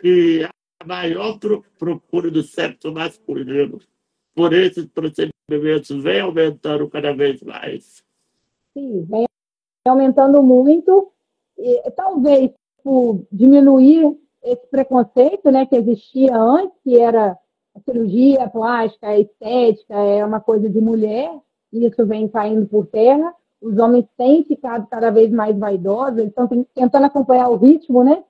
[0.00, 0.48] que
[0.86, 1.38] maior
[1.78, 3.78] procura do sexo masculino
[4.34, 8.02] por esses procedimentos vem aumentando cada vez mais.
[8.72, 9.26] Sim, vem
[9.86, 11.12] aumentando muito.
[11.56, 12.50] E, talvez
[12.82, 17.38] por diminuir esse preconceito né, que existia antes, que era
[17.74, 21.30] a cirurgia plástica, a estética, é uma coisa de mulher,
[21.72, 23.34] e isso vem caindo por terra.
[23.60, 28.22] Os homens têm ficado cada vez mais vaidosos, eles estão tentando acompanhar o ritmo, né?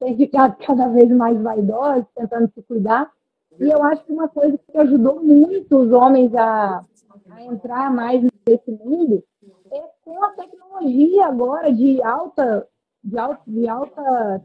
[0.00, 3.12] Têm ficado cada vez mais vaidosos, tentando se cuidar.
[3.58, 6.84] E eu acho que uma coisa que ajudou muito os homens a,
[7.30, 9.22] a entrar mais nesse mundo
[9.70, 12.66] é com a tecnologia agora de alta,
[13.04, 14.44] de alta, de alta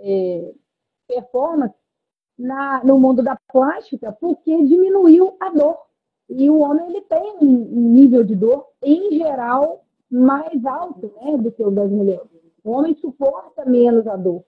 [0.00, 0.54] é,
[1.06, 1.74] performance
[2.38, 5.78] na, no mundo da plástica, porque diminuiu a dor.
[6.28, 11.52] E o homem ele tem um nível de dor, em geral, mais alto né, do
[11.52, 12.28] que o das mulheres.
[12.64, 14.44] O homem suporta menos a dor,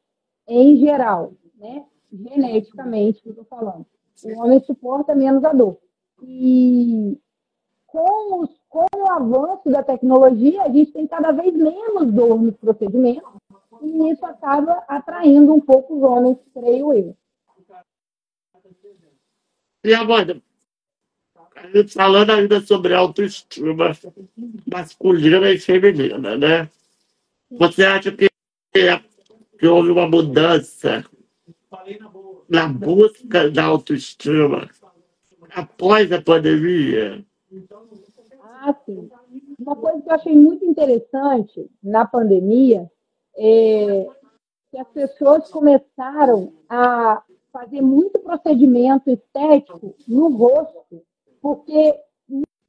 [0.49, 1.85] em geral, né?
[2.13, 3.87] geneticamente, que eu estou falando.
[4.25, 5.79] O homem suporta menos a dor.
[6.23, 7.19] E
[7.87, 12.57] com, os, com o avanço da tecnologia, a gente tem cada vez menos dor nos
[12.57, 13.31] procedimentos,
[13.83, 17.17] e isso acaba atraindo um pouco os homens, creio eu.
[19.85, 20.43] E agora,
[21.95, 23.93] falando ainda sobre autoestima
[24.67, 26.69] masculina e feminina, né?
[27.51, 28.29] Você acha que,
[29.59, 31.05] que houve uma mudança
[32.49, 34.69] na busca da autoestima
[35.55, 37.25] após a pandemia?
[38.43, 39.11] Ah, sim.
[39.59, 42.91] Uma coisa que eu achei muito interessante na pandemia
[43.37, 44.09] é
[44.71, 51.03] que as pessoas começaram a fazer muito procedimento estético no rosto,
[51.41, 51.99] porque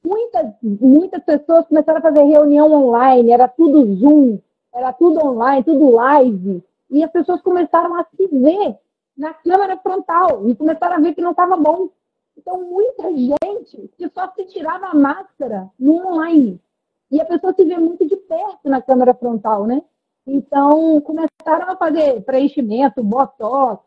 [0.03, 4.39] muitas, muitas pessoas começaram a fazer reunião online, era tudo Zoom,
[4.73, 8.77] era tudo online, tudo live, e as pessoas começaram a se ver
[9.17, 11.89] na câmera frontal e começaram a ver que não estava bom.
[12.37, 16.59] Então, muita gente que só se tirava a máscara no online.
[17.11, 19.81] E a pessoa se vê muito de perto na câmera frontal, né?
[20.25, 23.83] Então, começaram a fazer preenchimento, botox,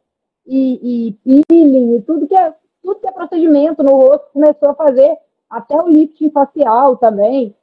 [0.46, 4.74] e, e peeling, e tudo que, é, tudo que é procedimento no rosto começou a
[4.74, 5.16] fazer,
[5.48, 7.54] até o lifting facial também,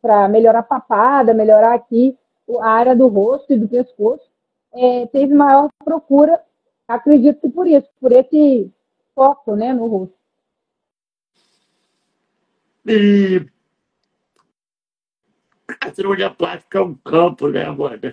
[0.00, 2.16] para melhorar a papada, melhorar aqui
[2.60, 4.24] a área do rosto e do pescoço.
[4.76, 6.40] É, teve maior procura,
[6.86, 8.70] acredito que por isso, por esse
[9.14, 10.14] foco né, no rosto.
[12.86, 13.44] E
[15.80, 18.12] a cirurgia plástica é um campo, né, Amanda?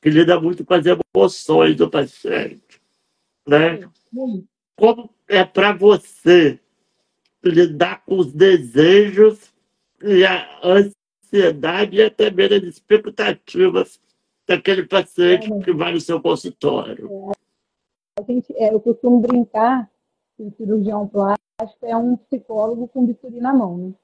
[0.00, 2.84] Que lida muito com as emoções do paciente
[3.46, 3.80] né?
[4.76, 6.58] Como é para você
[7.42, 9.52] lidar com os desejos
[10.02, 14.00] e a ansiedade e até mesmo as expectativas
[14.46, 17.32] daquele paciente que vai no seu consultório?
[18.18, 19.90] A gente, é, eu costumo brincar
[20.36, 21.40] que o cirurgião plástico
[21.82, 23.94] é um psicólogo com bisturi na mão, né?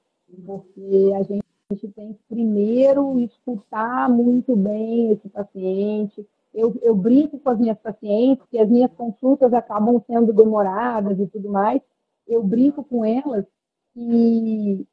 [0.45, 6.93] Porque a gente, a gente tem que primeiro escutar muito bem esse paciente, eu, eu
[6.93, 11.81] brinco com as minhas pacientes, que as minhas consultas acabam sendo demoradas e tudo mais.
[12.27, 13.45] Eu brinco com elas
[13.95, 14.85] e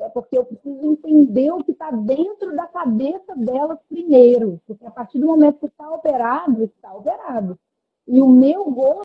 [0.00, 4.90] é porque eu preciso entender o que está dentro da cabeça delas primeiro, porque a
[4.90, 7.58] partir do momento que está operado, está operado.
[8.06, 9.04] E o meu gosto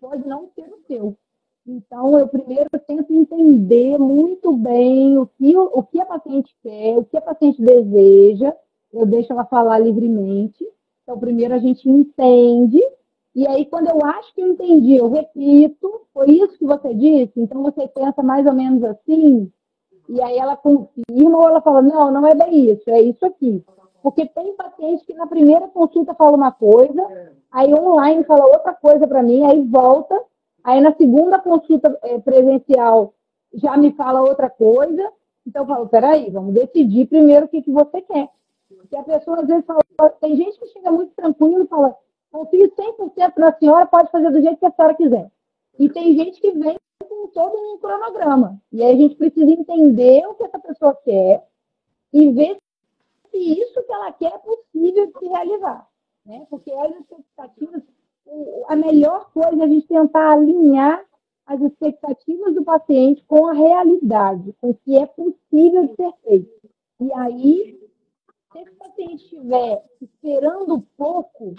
[0.00, 1.16] pode não ser o seu.
[1.66, 7.04] Então, eu primeiro tento entender muito bem o que, o que a paciente quer, o
[7.04, 8.52] que a paciente deseja,
[8.92, 10.66] eu deixo ela falar livremente.
[11.02, 12.80] Então, primeiro a gente entende,
[13.34, 17.32] e aí, quando eu acho que eu entendi, eu repito, foi isso que você disse?
[17.36, 19.50] Então, você pensa mais ou menos assim,
[20.08, 23.64] e aí ela confirma ou ela fala, não, não é bem isso, é isso aqui.
[24.02, 29.06] Porque tem paciente que na primeira consulta fala uma coisa, aí online fala outra coisa
[29.06, 30.20] para mim, aí volta,
[30.64, 33.14] aí na segunda consulta é, presencial
[33.54, 35.12] já me fala outra coisa.
[35.46, 38.28] Então eu falo, peraí, vamos decidir primeiro o que, que você quer.
[38.68, 39.80] Porque a pessoa às vezes fala,
[40.20, 41.96] tem gente que chega muito tranquilo e fala,
[42.30, 45.30] confio 100% na senhora, pode fazer do jeito que a senhora quiser.
[45.78, 48.60] E tem gente que vem com todo um cronograma.
[48.72, 51.46] E aí a gente precisa entender o que essa pessoa quer
[52.12, 52.58] e ver
[53.30, 55.88] se isso que ela quer é possível de se realizar.
[56.24, 56.46] Né?
[56.48, 57.82] Porque as expectativas,
[58.68, 61.04] a melhor coisa é a gente tentar alinhar
[61.46, 66.70] as expectativas do paciente com a realidade, com o que é possível de ser feito.
[67.00, 67.80] E aí,
[68.52, 71.54] se esse paciente estiver esperando pouco,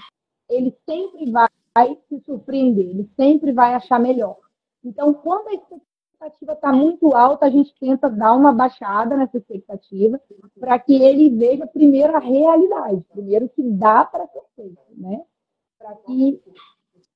[0.50, 1.50] ele sempre vai
[2.08, 4.38] se surpreender, ele sempre vai achar melhor.
[4.84, 10.20] Então, quando a expectativa está muito alta, a gente tenta dar uma baixada nessa expectativa
[10.60, 15.24] para que ele veja primeiro a realidade, primeiro que dá para ser feito, né?
[15.78, 16.42] Para que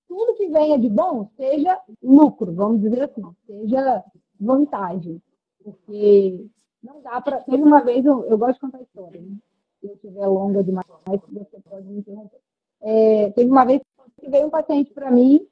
[0.07, 4.03] tudo que venha de bom seja lucro, vamos dizer assim, seja
[4.39, 5.21] vantagem.
[5.63, 6.47] Porque
[6.81, 7.41] não dá para.
[7.41, 9.35] Teve uma vez, eu, eu gosto de contar história, né?
[9.81, 12.39] Se eu estiver longa demais, você pode me interromper.
[12.81, 13.81] É, teve uma vez
[14.19, 15.45] que veio um paciente para mim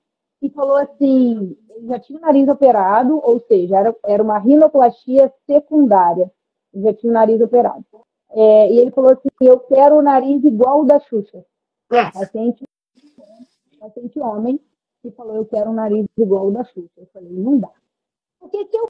[0.45, 5.33] e falou assim: ele já tinha o nariz operado, ou seja, era, era uma rinoplastia
[5.45, 6.31] secundária,
[6.73, 7.83] já tinha o nariz operado.
[8.29, 11.43] É, e ele falou assim: eu quero o nariz igual o da Xuxa.
[11.89, 12.63] Paciente,
[13.79, 14.59] paciente homem,
[15.01, 16.91] que falou: eu quero um nariz igual o da Xuxa.
[16.97, 17.71] Eu falei: não dá.
[18.39, 18.87] Porque se eu,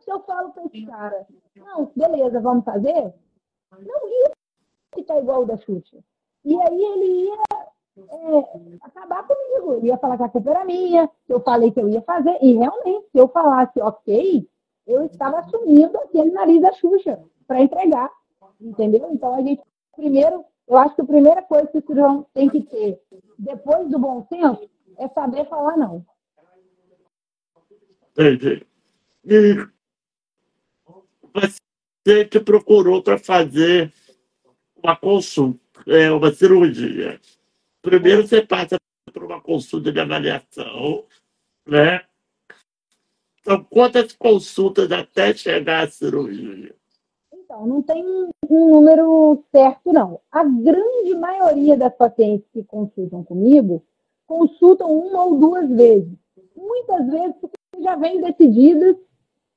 [0.00, 3.12] se eu falo para esse cara: não, beleza, vamos fazer?
[3.72, 4.30] Não ia
[4.94, 5.98] ficar igual o da Xuxa.
[6.42, 7.36] E aí ele ia
[8.08, 9.74] é, acabar comigo.
[9.74, 12.36] Ele ia falar que a culpa era minha, que eu falei que eu ia fazer.
[12.40, 14.48] E realmente, se eu falasse ok,
[14.86, 18.10] eu estava assumindo aquele nariz da Xuxa para entregar.
[18.60, 19.08] Entendeu?
[19.12, 19.62] Então a gente,
[19.96, 23.00] primeiro, eu acho que a primeira coisa que o cirurgião tem que ter,
[23.38, 26.04] depois do bom senso, é saber falar não.
[28.12, 28.66] Entendi.
[29.24, 29.66] E
[31.32, 33.92] você te procurou para fazer
[34.82, 37.20] uma consulta, é, uma cirurgia.
[37.82, 38.76] Primeiro você passa
[39.12, 41.04] por uma consulta de avaliação,
[41.66, 42.02] né?
[43.40, 46.74] Então, quantas consultas até chegar à cirurgia?
[47.32, 50.20] Então, não tem um número certo, não.
[50.30, 53.82] A grande maioria das pacientes que consultam comigo
[54.26, 56.12] consultam uma ou duas vezes.
[56.54, 57.34] Muitas vezes
[57.80, 58.96] já vêm decididas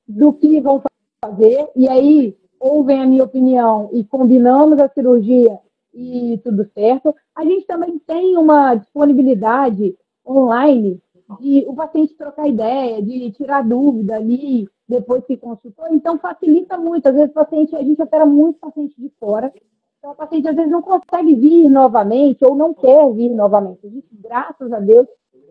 [0.08, 0.82] do que vão
[1.24, 5.60] fazer, e aí ouvem a minha opinião e combinamos a cirurgia
[5.94, 7.14] e tudo certo.
[7.34, 11.00] A gente também tem uma disponibilidade online
[11.40, 15.86] de o paciente trocar ideia, de tirar dúvida ali depois que consultou.
[15.90, 17.06] Então, facilita muito.
[17.06, 19.52] Às vezes, o paciente, a gente opera muito paciente de fora.
[19.98, 23.86] Então, o paciente, às vezes, não consegue vir novamente ou não quer vir novamente.
[23.86, 25.06] A gente, graças a Deus,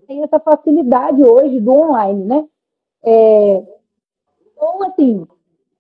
[0.07, 2.45] tem essa facilidade hoje do online, né?
[3.03, 3.63] É,
[4.57, 5.25] ou, assim,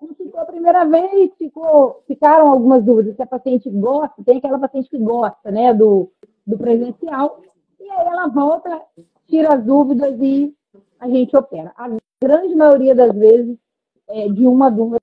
[0.07, 4.89] consultou a primeira vez, ficou, ficaram algumas dúvidas, se a paciente gosta, tem aquela paciente
[4.89, 6.11] que gosta, né, do,
[6.45, 7.41] do presencial,
[7.79, 8.81] e aí ela volta,
[9.27, 10.53] tira as dúvidas e
[10.99, 11.73] a gente opera.
[11.75, 11.89] A
[12.21, 13.57] grande maioria das vezes
[14.07, 14.99] é de uma a duas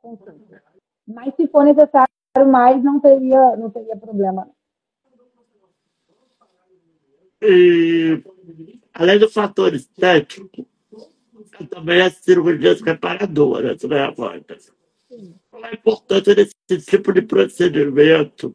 [0.00, 0.34] consultas.
[1.06, 2.08] Mas se for necessário
[2.46, 4.48] mais, não teria, não teria problema.
[8.94, 10.66] Além do fator estético,
[11.68, 14.56] também as cirurgias reparadoras, né, Amanda?
[15.50, 16.54] Qual a importância desse
[16.86, 18.54] tipo de procedimento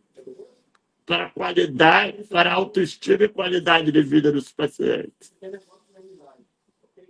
[1.05, 5.33] para a qualidade, para a autoestima e qualidade de vida dos pacientes?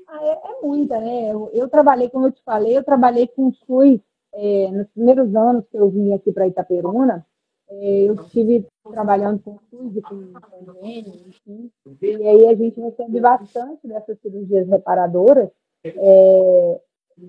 [0.08, 1.32] Ah, é, é, muita, né?
[1.32, 4.00] Eu, eu, trabalhei, como eu te falei, eu trabalhei com SUS
[4.34, 7.26] é, nos primeiros anos que eu vim aqui para Itaperuna.
[7.70, 11.72] É, eu estive trabalhando com SUS e com convênio, enfim.
[12.02, 15.50] E aí a gente recebe bastante dessas cirurgias reparadoras.
[15.84, 16.82] É,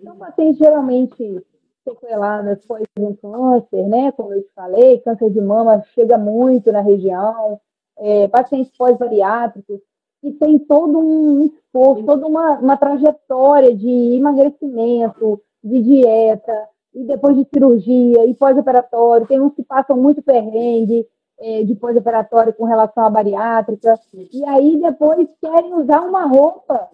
[0.02, 1.44] são pacientes geralmente
[1.84, 4.12] sequeladas após um câncer, né?
[4.12, 7.60] Como eu te falei, câncer de mama chega muito na região,
[7.98, 9.80] é, pacientes pós-bariátricos,
[10.20, 17.36] que tem todo um esforço, toda uma, uma trajetória de emagrecimento, de dieta, e depois
[17.36, 21.06] de cirurgia, e pós-operatório, tem uns que passam muito perrengue,
[21.40, 23.94] é, de pós-operatório com relação à bariátrica,
[24.32, 26.88] e aí depois querem usar uma roupa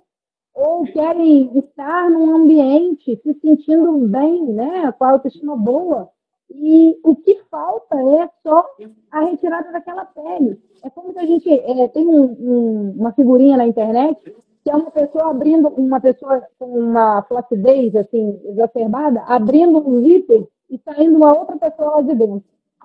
[0.54, 6.08] ou querem estar num ambiente se sentindo bem, né, com a autoestima boa,
[6.50, 8.64] e o que falta é só
[9.10, 10.60] a retirada daquela pele.
[10.84, 14.76] É como se a gente é, tem um, um, uma figurinha na internet que é
[14.76, 21.16] uma pessoa abrindo, uma pessoa com uma flacidez assim, exacerbada, abrindo um zíper e saindo
[21.18, 22.44] uma outra pessoa lá de dentro.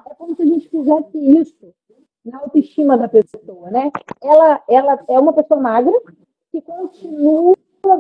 [0.09, 1.73] É como se a gente fizesse isso
[2.25, 3.91] na autoestima da pessoa, né?
[4.21, 5.93] Ela, ela é uma pessoa magra
[6.51, 7.55] que continua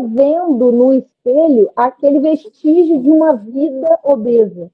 [0.09, 4.71] vendo no espelho aquele vestígio de uma vida obesa.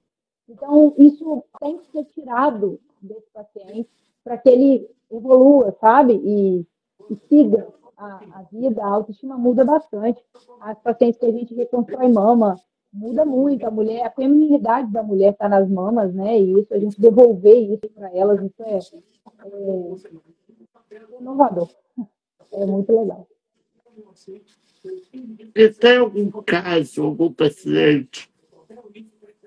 [0.47, 3.89] Então, isso tem que ser tirado desse paciente
[4.23, 6.13] para que ele evolua, sabe?
[6.13, 6.65] E,
[7.09, 7.67] e siga
[7.97, 10.23] a, a, vida, a autoestima muda bastante.
[10.59, 12.55] As pacientes que a gente reconstrói mama,
[12.91, 13.65] muda muito.
[13.65, 16.39] A mulher, a feminilidade da mulher está nas mamas, né?
[16.39, 18.91] E isso, a gente devolver isso para elas, isso é, é
[21.19, 21.69] inovador.
[22.51, 23.27] É muito legal.
[25.55, 28.29] E tem algum caso, algum paciente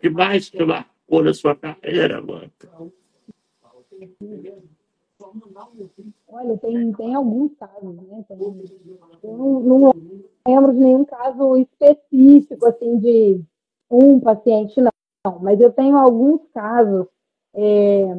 [0.00, 2.50] que mais te marcou na sua carreira, mano?
[6.28, 8.24] Olha, tem, tem alguns casos, né?
[8.28, 8.38] Tem,
[9.22, 9.92] eu não, não
[10.46, 13.40] lembro de nenhum caso específico, assim, de
[13.90, 15.38] um paciente, não.
[15.40, 17.06] Mas eu tenho alguns casos
[17.54, 18.14] é,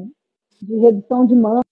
[0.61, 1.63] de redução de mama,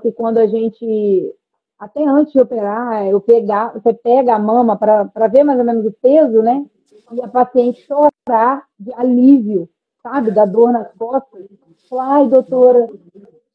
[0.00, 1.34] que quando a gente,
[1.78, 5.84] até antes de operar, eu pegar, você pega a mama para ver mais ou menos
[5.84, 6.64] o peso, né?
[7.12, 9.68] E a paciente chorar de alívio,
[10.02, 10.30] sabe?
[10.30, 11.46] Da dor nas costas.
[11.92, 12.88] Ai, doutora,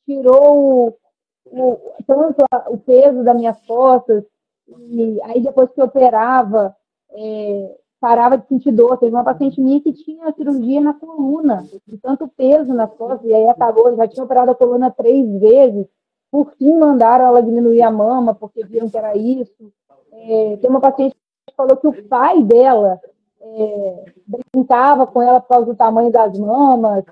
[0.06, 0.98] tirou
[1.46, 4.24] o, tanto a, o peso das minhas costas,
[4.68, 6.76] e aí depois que operava,
[7.12, 8.98] é, parava de sentir dor.
[8.98, 13.34] Teve uma paciente minha que tinha cirurgia na coluna, de tanto peso nas costas, e
[13.34, 15.88] aí acabou, já tinha operado a coluna três vezes,
[16.32, 19.72] por fim mandaram ela diminuir a mama, porque viram que era isso.
[20.14, 21.16] É, tem uma paciente
[21.48, 23.00] que falou que o pai dela
[23.42, 24.06] é,
[24.54, 27.04] brincava com ela por causa do tamanho das mamas,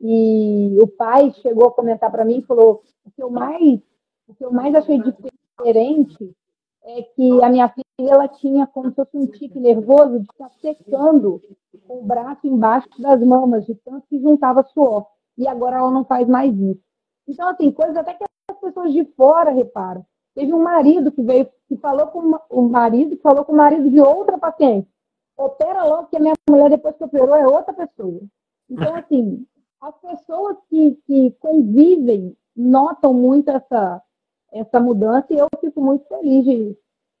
[0.00, 3.80] e o pai chegou a comentar para mim e falou: o que eu mais
[4.28, 6.36] o que eu mais achei diferente
[6.84, 10.50] é que a minha filha ela tinha como se fosse um tique nervoso de estar
[10.60, 11.42] secando
[11.88, 15.06] o braço embaixo das mamas, de tanto que juntava suor.
[15.36, 16.80] E agora ela não faz mais isso.
[17.26, 18.24] Então, assim, coisas até que
[18.58, 20.04] as pessoas de fora reparam.
[20.34, 23.88] Teve um marido que veio, que falou com o marido, que falou com o marido
[23.88, 24.88] de outra paciente.
[25.36, 28.20] Opera logo, que a minha mulher, depois que operou, é outra pessoa.
[28.68, 29.46] Então, assim,
[29.80, 34.02] as pessoas que, que convivem notam muito essa,
[34.52, 36.76] essa mudança e eu fico muito feliz de,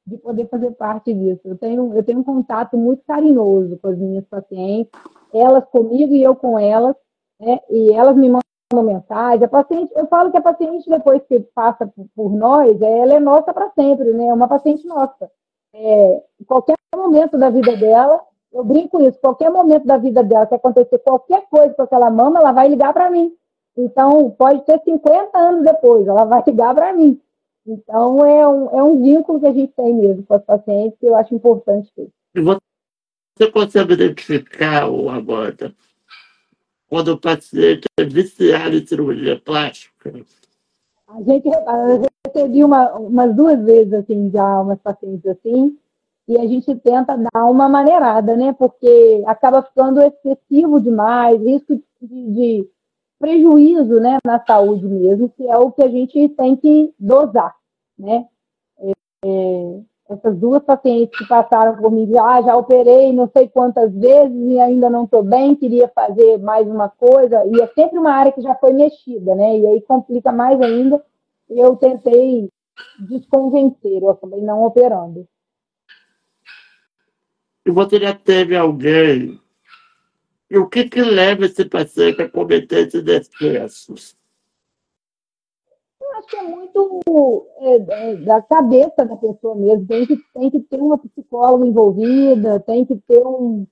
[0.06, 1.42] de poder fazer parte disso.
[1.44, 4.90] Eu tenho, eu tenho um contato muito carinhoso com as minhas pacientes,
[5.32, 6.96] elas comigo e eu com elas,
[7.38, 7.60] né?
[7.70, 9.44] e elas me mandam mensagem.
[9.44, 13.52] A paciente, eu falo que a paciente, depois que passa por, nós, ela é nossa
[13.52, 14.26] para sempre, né?
[14.26, 15.30] é uma paciente nossa.
[15.72, 18.20] É, qualquer momento da vida dela,
[18.52, 22.40] eu brinco isso, qualquer momento da vida dela, se acontecer qualquer coisa com aquela mama,
[22.40, 23.32] ela vai ligar para mim.
[23.76, 27.20] Então, pode ter 50 anos depois, ela vai ligar para mim.
[27.66, 31.06] Então, é um, é um vínculo que a gente tem mesmo com os pacientes que
[31.06, 32.08] eu acho importante ter.
[32.34, 35.72] Você consegue identificar, o Amanda,
[36.88, 40.12] quando o paciente é viciado em cirurgia plástica?
[41.08, 45.76] A gente, eu recebi uma, umas duas vezes, assim, já umas pacientes assim,
[46.26, 48.52] e a gente tenta dar uma maneirada, né?
[48.52, 52.70] Porque acaba ficando excessivo demais, risco de, de
[53.18, 57.54] prejuízo né, na saúde mesmo, que é o que a gente tem que dosar,
[57.98, 58.26] né?
[58.78, 58.92] É,
[59.24, 64.34] é, essas duas pacientes que passaram por mim, ah, já operei não sei quantas vezes
[64.34, 68.32] e ainda não estou bem, queria fazer mais uma coisa, e é sempre uma área
[68.32, 69.58] que já foi mexida, né?
[69.58, 71.02] E aí complica mais ainda.
[71.48, 72.50] Eu tentei
[72.98, 75.26] desconvencer, eu acabei não operando.
[77.66, 79.38] E você já teve alguém
[80.50, 84.17] e o que, que leva esse paciente a cometer esses excessos?
[86.18, 89.86] Acho que é muito é, é, da cabeça da pessoa mesmo.
[89.86, 93.64] Tem que, tem que ter uma psicóloga envolvida, tem que ter um,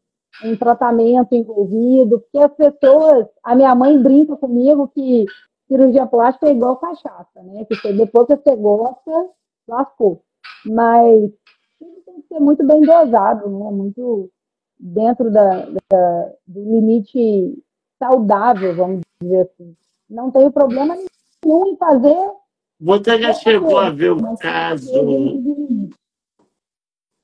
[0.45, 3.27] um tratamento envolvido, porque as pessoas.
[3.43, 5.27] A minha mãe brinca comigo que
[5.67, 7.65] cirurgia plástica é igual cachaça, né?
[7.65, 9.31] Que depois que você gosta,
[9.67, 10.23] lascou.
[10.65, 11.33] Mas
[11.81, 13.71] tem que ser muito bem dosado, né?
[13.73, 14.31] Muito
[14.79, 17.61] dentro da, da, do limite
[17.99, 19.77] saudável, vamos dizer assim.
[20.09, 21.16] Não tenho problema nenhum
[21.47, 22.33] em fazer.
[22.81, 24.93] Você já chegou a ver o caso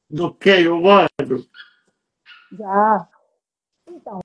[0.09, 1.47] do Keio Moro?
[2.53, 3.09] Já.
[3.89, 4.20] Então.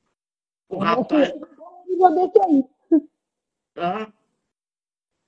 [0.69, 1.29] O rapaz.
[1.29, 2.65] É um nível desse aí.
[3.77, 4.07] Ah.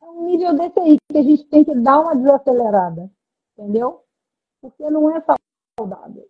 [0.02, 3.12] É um nível desse aí que a gente tem que dar uma desacelerada.
[3.58, 4.04] Entendeu?
[4.62, 5.24] Porque não é
[5.78, 6.28] saudável.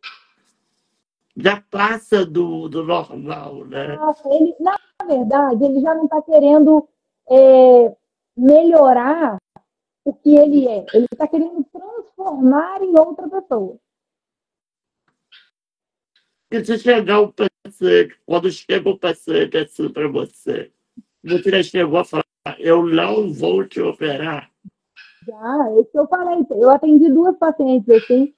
[1.35, 3.95] já passa do, do normal, né?
[3.95, 6.87] Nossa, ele, na verdade, ele já não está querendo
[7.29, 7.95] é,
[8.37, 9.37] melhorar
[10.05, 10.85] o que ele é.
[10.93, 13.77] Ele está querendo transformar em outra pessoa.
[16.51, 20.71] E se chegar um paciente, quando chega um paciente assim para você,
[21.23, 22.25] você já chegou a falar,
[22.57, 24.49] eu não vou te operar?
[25.27, 26.45] Já, é isso eu falei.
[26.49, 28.33] Eu atendi duas pacientes assim.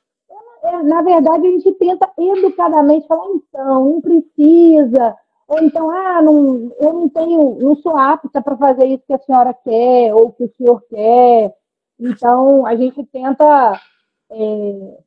[0.63, 5.15] É, na verdade, a gente tenta educadamente falar, então, não precisa.
[5.52, 9.20] Ou então, ah, não, eu não tenho, não sou apta para fazer isso que a
[9.20, 11.54] senhora quer, ou que o senhor quer.
[11.99, 13.78] Então, a gente tenta
[14.32, 14.97] é,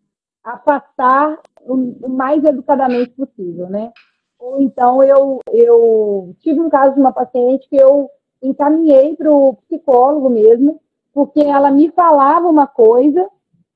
[0.45, 3.91] afastar o, mais educadamente possível, né?
[4.39, 8.11] Ou então eu, eu tive um caso de uma paciente que eu
[8.43, 10.79] encaminhei para o psicólogo mesmo,
[11.15, 13.31] porque ela me falava uma coisa,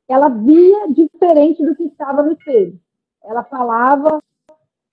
[0.06, 2.78] ela via diferente do que estava no espelho.
[3.24, 4.22] Ela falava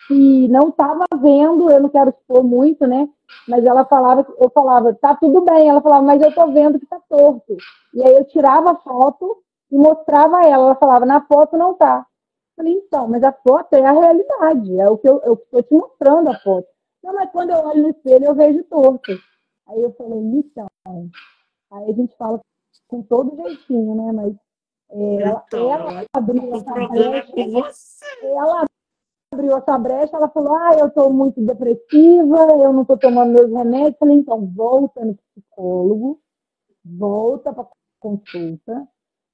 [0.07, 3.09] que não estava vendo, eu não quero expor muito, né?
[3.47, 5.67] Mas ela falava, eu falava, tá tudo bem.
[5.69, 7.57] Ela falava, mas eu tô vendo que tá torto.
[7.93, 10.65] E aí eu tirava a foto e mostrava a ela.
[10.65, 12.05] Ela falava, na foto não tá.
[12.55, 16.29] Falei, então, mas a foto é a realidade, é o que eu estou te mostrando
[16.29, 16.67] a foto.
[17.03, 19.11] Não, mas quando eu olho no espelho, eu vejo torto.
[19.67, 20.67] Aí eu falei, então.
[21.71, 22.39] Aí a gente fala
[22.87, 24.11] com todo jeitinho, né?
[24.11, 24.33] Mas
[24.89, 27.33] é, então, ela, abriu essa brecha.
[27.35, 28.65] É ela
[29.35, 33.51] abriu essa brecha, ela falou, ah, eu estou muito depressiva, eu não estou tomando meus
[33.51, 33.93] remédios.
[33.93, 36.19] Eu falei, então, volta no psicólogo,
[36.83, 37.67] volta para
[37.99, 38.87] consulta,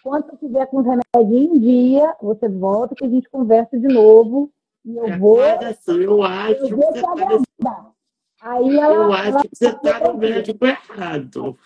[0.04, 3.88] quando você tiver com os remédios em dia, você volta que a gente conversa de
[3.88, 4.52] novo.
[4.84, 5.42] E eu vou.
[5.42, 7.92] Assim, eu acho eu vou que você tá
[8.42, 11.58] Aí ela, eu acho ela, que você está no médico errado.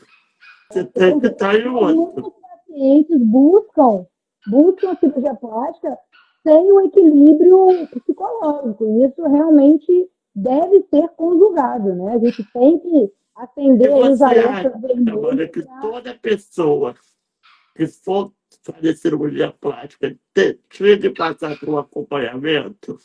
[0.70, 1.96] Você tem que estar em outro.
[1.96, 4.06] Muitos pacientes buscam,
[4.48, 5.98] buscam a cirurgia plástica
[6.46, 8.86] sem o equilíbrio psicológico.
[8.86, 12.14] E isso realmente deve ser conjugado, né?
[12.14, 14.74] A gente tem que atender os alertas
[15.08, 16.96] Agora que toda pessoa
[17.76, 18.32] que for
[18.62, 20.16] fazer cirurgia plástica,
[20.70, 22.98] tinha de passar por um acompanhamento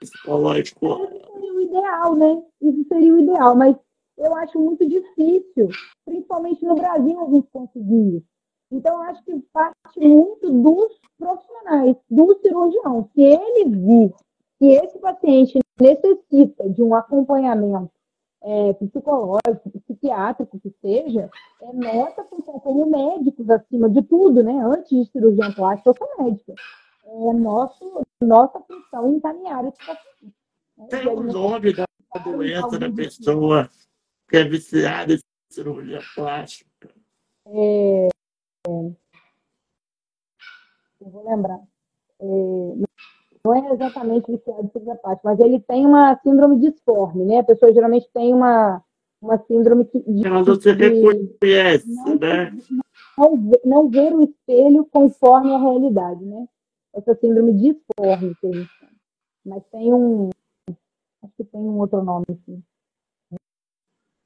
[0.00, 0.86] psicológico.
[0.86, 2.42] Isso seria o ideal, né?
[2.62, 3.76] Isso seria o ideal, mas
[4.16, 5.68] eu acho muito difícil,
[6.04, 8.37] principalmente no Brasil, a gente conseguir isso.
[8.70, 13.08] Então, acho que parte muito dos profissionais, do cirurgião.
[13.14, 14.14] Se ele vir
[14.58, 17.90] que esse paciente necessita de um acompanhamento
[18.42, 21.30] é, psicológico, psiquiátrico que seja,
[21.62, 24.60] é nossa função como médicos, acima de tudo, né?
[24.64, 26.54] Antes de cirurgião plástico, eu sou médica.
[27.04, 30.34] É nosso, nossa função encaminhar esse paciente.
[30.76, 30.86] Né?
[30.88, 31.86] Tem o nome da
[32.22, 33.68] doença da pessoa
[34.28, 36.90] que é viciada em cirurgia plástica.
[37.46, 38.08] É,
[38.68, 39.08] é,
[41.00, 41.60] eu vou lembrar.
[42.20, 42.24] É,
[43.44, 47.38] não é exatamente viciado em cirurgia plástica, mas ele tem uma síndrome disforme, né?
[47.38, 48.82] A pessoa geralmente tem uma,
[49.22, 50.00] uma síndrome que.
[50.00, 52.52] De, Ela não se reconhece, não, né?
[53.16, 56.46] Não, não ver o espelho conforme a realidade, né?
[56.94, 58.92] Essa síndrome disforme que a gente chama.
[59.46, 60.30] Mas tem um.
[61.22, 62.62] Acho que tem um outro nome aqui.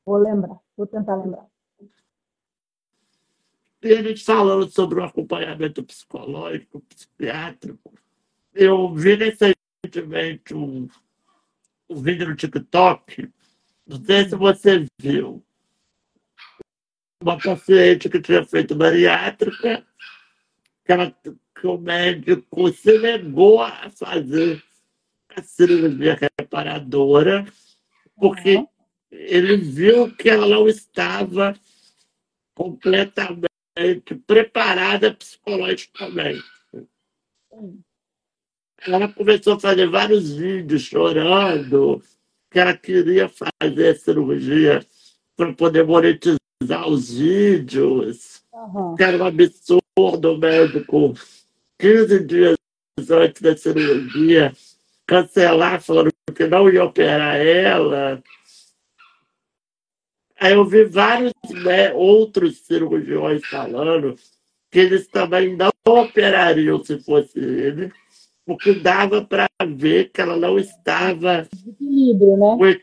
[0.05, 1.47] Vou lembrar, vou tentar lembrar.
[3.83, 7.93] E a gente falando sobre o acompanhamento psicológico, psiquiátrico,
[8.55, 10.89] eu vi recentemente um,
[11.89, 13.29] um vídeo no TikTok,
[13.85, 15.45] não sei se você viu,
[17.21, 19.85] uma paciente que tinha feito bariátrica,
[20.85, 24.63] que, ela, que o médico se negou a fazer
[25.35, 27.45] a cirurgia reparadora,
[28.15, 28.69] porque uhum.
[29.11, 31.59] ele viu que ela não estava
[32.55, 33.52] completamente
[34.27, 36.45] preparada psicologicamente.
[38.87, 42.03] Ela começou a fazer vários vídeos chorando,
[42.51, 44.85] que ela queria fazer cirurgia
[45.37, 48.95] para poder monetizar os vídeos, uhum.
[48.97, 51.15] que era um absurdo o médico,
[51.79, 52.57] 15 dias
[53.11, 54.53] antes da cirurgia,
[55.07, 58.23] cancelar, falando que não ia operar ela.
[60.43, 61.33] Aí eu vi vários
[61.65, 64.17] né, outros cirurgiões falando
[64.73, 67.93] que eles também não operariam se fosse ele
[68.45, 72.81] porque dava para ver que ela não estava Equilíbrio, né?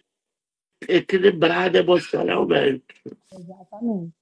[0.87, 2.85] equilibrada emocionalmente.
[3.33, 4.13] Exatamente.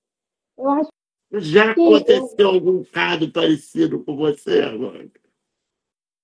[0.58, 0.90] Eu acho
[1.34, 2.50] Já aconteceu eu...
[2.50, 5.08] algum caso parecido com você agora?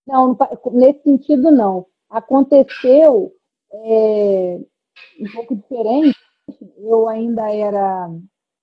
[0.08, 0.36] Não,
[0.72, 1.86] nesse sentido não.
[2.10, 3.32] Aconteceu
[3.72, 4.60] é,
[5.20, 6.23] um pouco diferente.
[6.78, 8.10] Eu ainda era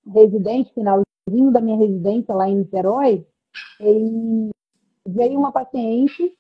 [0.07, 3.27] residente, finalzinho da minha residência lá em Niterói,
[3.81, 4.51] e
[5.07, 6.35] veio uma paciente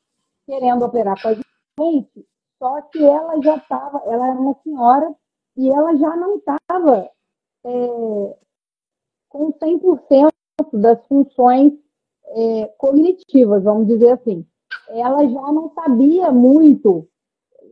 [0.46, 1.36] querendo operar com a
[1.76, 2.26] paciente,
[2.58, 5.14] só que ela já estava, ela era uma senhora
[5.56, 7.10] e ela já não estava
[7.64, 8.36] é,
[9.28, 10.30] com 100%
[10.72, 11.72] das funções
[12.26, 14.46] é, cognitivas, vamos dizer assim.
[14.88, 17.08] Ela já não sabia muito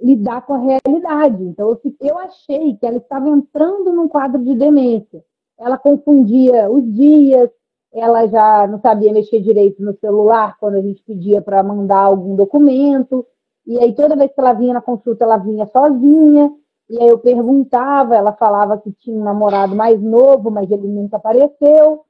[0.03, 1.42] lidar com a realidade.
[1.42, 5.24] Então, eu, eu achei que ela estava entrando num quadro de demência.
[5.59, 7.51] Ela confundia os dias,
[7.92, 12.36] ela já não sabia mexer direito no celular quando a gente pedia para mandar algum
[12.36, 13.26] documento.
[13.66, 16.53] E aí, toda vez que ela vinha na consulta, ela vinha sozinha.
[16.88, 21.18] E aí eu perguntava, ela falava que tinha um namorado mais novo, mas ele nunca
[21.18, 22.05] apareceu.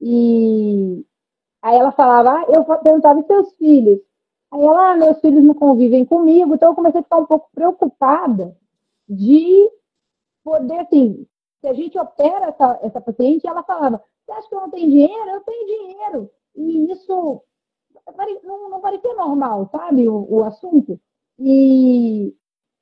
[0.00, 1.04] E
[1.60, 4.00] aí ela falava, ah, eu perguntava, e seus filhos?
[4.52, 7.48] Aí ela, ah, meus filhos não convivem comigo, então eu comecei a ficar um pouco
[7.54, 8.54] preocupada
[9.08, 9.70] de
[10.44, 11.26] poder, assim,
[11.60, 14.90] se a gente opera essa, essa paciente, ela falava, você acha que eu não tenho
[14.90, 15.30] dinheiro?
[15.30, 16.30] Eu tenho dinheiro.
[16.54, 17.42] E isso
[18.44, 21.00] não, não parecia normal, sabe, o, o assunto.
[21.38, 22.34] E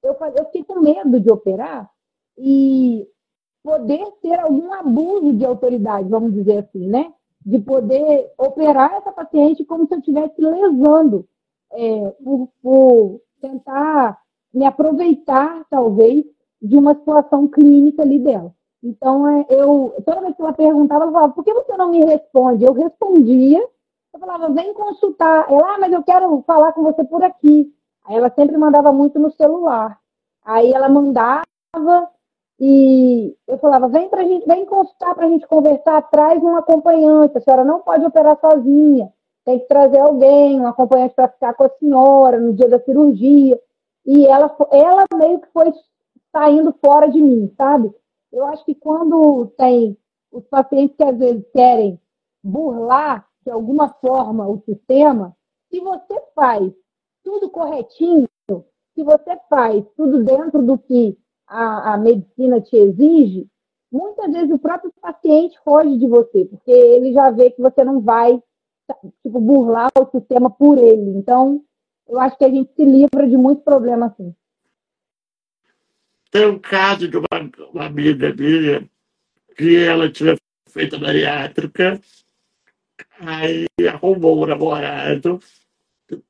[0.03, 1.89] eu, eu fiquei com medo de operar
[2.37, 3.07] e
[3.63, 7.13] poder ter algum abuso de autoridade, vamos dizer assim, né?
[7.47, 11.29] De poder operar essa paciente como se eu estivesse lesando
[11.73, 14.19] é, por, por tentar
[14.53, 16.25] me aproveitar, talvez,
[16.61, 18.53] de uma situação clínica ali dela.
[18.83, 22.05] Então, é, eu, toda vez que ela perguntava, ela falava, por que você não me
[22.05, 22.65] responde?
[22.65, 23.61] Eu respondia,
[24.13, 25.51] eu falava, vem consultar.
[25.51, 27.73] Ela, ah, mas eu quero falar com você por aqui.
[28.07, 29.99] Aí ela sempre mandava muito no celular.
[30.45, 31.45] Aí ela mandava
[32.59, 37.39] e eu falava, vem pra gente, vem consultar para a gente conversar, traz um acompanhante,
[37.39, 39.13] a senhora não pode operar sozinha
[39.45, 43.61] tem que trazer alguém, um acompanhante para ficar com a senhora no dia da cirurgia.
[44.07, 45.73] E ela, ela meio que foi
[46.33, 47.93] saindo fora de mim, sabe?
[48.33, 49.97] Eu acho que quando tem
[50.31, 52.01] os pacientes que às vezes querem
[52.43, 55.37] burlar de alguma forma o sistema,
[55.71, 56.73] se você faz
[57.25, 58.29] tudo corretinho,
[58.95, 63.49] se você faz tudo dentro do que a, a medicina te exige,
[63.91, 68.01] muitas vezes o próprio paciente foge de você, porque ele já vê que você não
[68.01, 68.41] vai
[69.23, 71.11] tipo, burlar o sistema por ele.
[71.17, 71.63] Então,
[72.09, 74.35] eu acho que a gente se livra de muitos problemas assim.
[76.31, 77.27] Tem um caso de uma,
[77.73, 78.89] uma amiga minha
[79.57, 80.37] que ela tinha
[80.69, 82.01] feito bariátrica,
[83.19, 85.41] aí arrumou um namorado,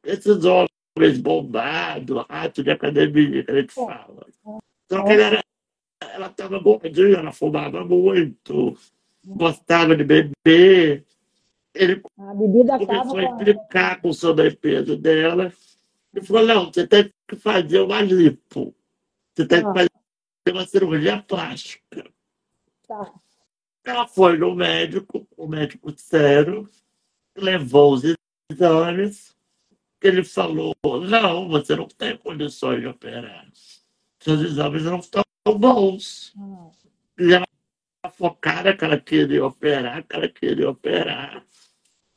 [0.03, 4.27] esses homens bombados, rato de academia que a gente fala.
[4.89, 5.41] Só que ela
[6.01, 8.77] ela estava gordinha, ela fumava muito,
[9.25, 11.05] gostava de beber,
[11.75, 15.53] ele começou a implicar com o sobrepeso dela
[16.15, 18.75] e falou: não, você tem que fazer uma lipo.
[19.35, 19.75] Você tem que ah.
[19.75, 19.91] fazer
[20.51, 22.11] uma cirurgia plástica.
[22.87, 23.15] Tá.
[23.85, 26.69] Ela foi no médico, o médico sério,
[27.37, 28.03] levou os
[28.51, 29.35] exames.
[30.03, 30.75] Ele falou:
[31.09, 33.47] não, você não tem condições de operar.
[34.19, 36.35] Seus exames não estão bons.
[36.37, 36.71] Ah.
[37.19, 37.47] E ela
[38.21, 41.45] focada que ela queria operar, que ela queria operar.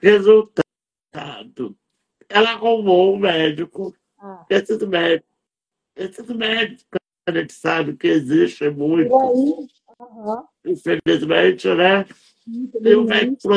[0.04, 1.78] Resultado.
[2.28, 3.96] Ela arrumou um médico.
[4.20, 4.46] Ah.
[4.50, 5.30] Esses médicos,
[5.96, 9.14] esses médicos, a gente sabe que existe muito.
[9.14, 10.46] Uhum.
[10.66, 12.06] Infelizmente, né?
[12.46, 13.48] E o médico,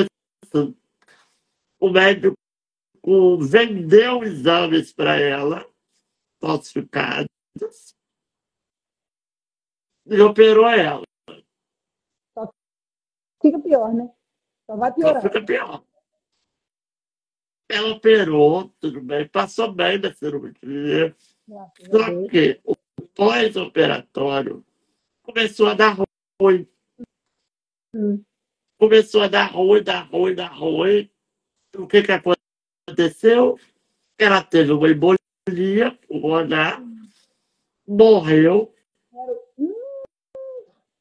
[1.80, 2.36] o médico
[3.40, 5.68] vendeu exames para ela,
[6.40, 7.28] falsificados,
[10.06, 11.02] e operou ela.
[12.34, 12.48] Só
[13.42, 14.08] fica pior, né?
[14.66, 15.22] Só vai piorar.
[15.22, 15.85] Só fica pior.
[17.68, 21.14] Ela operou, tudo bem, passou bem da cirurgia.
[21.48, 22.76] Só que o
[23.14, 24.64] pós-operatório
[25.22, 25.96] começou a dar
[26.40, 26.68] ruim.
[27.94, 28.22] Hum.
[28.78, 31.10] Começou a dar ruim, dar ruim, dar ruim.
[31.76, 33.58] O que, que aconteceu?
[34.18, 36.82] Ela teve uma embolia pulmonar,
[37.86, 38.72] morreu.
[39.58, 39.74] Hum,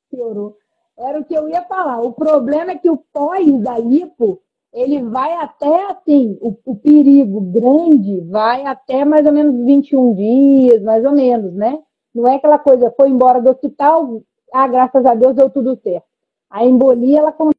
[0.10, 0.58] piorou.
[0.98, 2.02] Era o que eu ia falar.
[2.02, 4.42] O problema é que o pós da lipo
[4.76, 10.84] ele vai até assim, o, o, perigo grande vai até mais ou menos 21 dias,
[10.84, 11.80] mais ou menos, né?
[12.14, 14.22] Não é aquela coisa, foi embora do hospital,
[14.54, 16.06] ah, graças a Deus deu tudo certo.
[16.50, 17.56] A embolia, ela acontece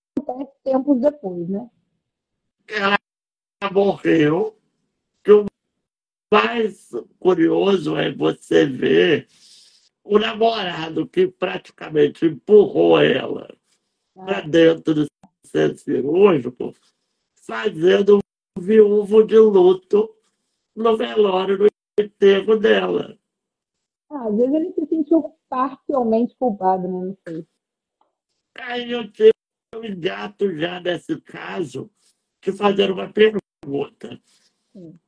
[0.62, 1.66] tempos depois, né?
[2.68, 2.98] Ela
[3.72, 4.54] morreu.
[5.24, 5.46] Que o
[6.32, 9.26] mais curioso é você ver
[10.04, 13.48] o namorado que praticamente empurrou ela
[14.16, 14.24] ah.
[14.24, 15.06] para dentro do
[15.44, 16.74] centro cirúrgico
[17.46, 18.18] fazendo
[18.58, 20.14] um viúvo de luto
[20.74, 21.66] no velório, no
[21.98, 23.16] enterro dela.
[24.10, 27.06] Ah, às vezes ele se sentiu parcialmente culpado, né?
[27.06, 27.46] Não sei.
[28.58, 29.32] Aí eu tenho
[29.74, 31.90] um gato já nesse caso
[32.42, 34.20] de fazer uma pergunta.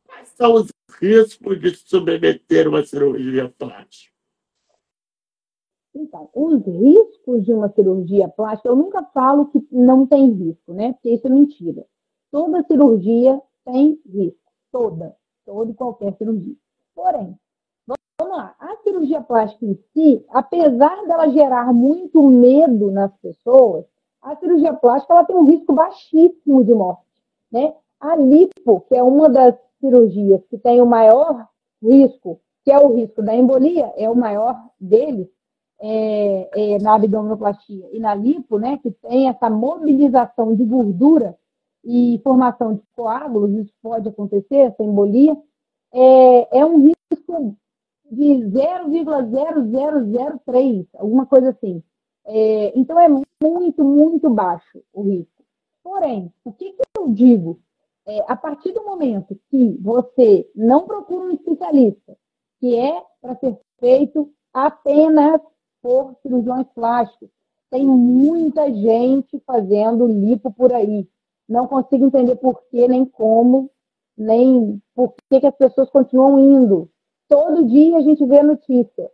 [0.05, 0.69] Quais são os
[1.01, 4.17] riscos de submeter uma cirurgia plástica?
[5.95, 10.93] Então, os riscos de uma cirurgia plástica, eu nunca falo que não tem risco, né?
[10.93, 11.87] Porque isso é mentira.
[12.31, 14.39] Toda cirurgia tem risco.
[14.71, 15.17] Toda.
[15.45, 16.55] Toda e qualquer cirurgia.
[16.95, 17.39] Porém,
[17.87, 18.55] vamos lá.
[18.59, 23.85] A cirurgia plástica em si, apesar dela gerar muito medo nas pessoas,
[24.21, 27.03] a cirurgia plástica ela tem um risco baixíssimo de morte.
[27.51, 27.75] Né?
[28.01, 31.49] A lipo, que é uma das cirurgias que tem o maior
[31.83, 35.29] risco, que é o risco da embolia, é o maior deles,
[35.81, 41.39] é, é, na abdominoplastia e na lipo, né, que tem essa mobilização de gordura
[41.91, 45.35] e formação de coágulos, isso pode acontecer, essa embolia,
[45.91, 47.57] é, é um risco
[48.11, 51.83] de 0,0003, alguma coisa assim.
[52.27, 53.09] É, então é
[53.43, 55.43] muito, muito baixo o risco.
[55.83, 57.59] Porém, o que, que eu digo?
[58.07, 62.19] É, a partir do momento que você não procura um especialista,
[62.61, 65.41] que é para ser feito apenas
[65.81, 67.31] por cirurgiões plásticos.
[67.71, 71.09] Tem muita gente fazendo lipo por aí.
[71.49, 73.71] Não consigo entender por que, nem como,
[74.17, 76.91] nem por que, que as pessoas continuam indo.
[77.29, 79.11] Todo dia a gente vê notícia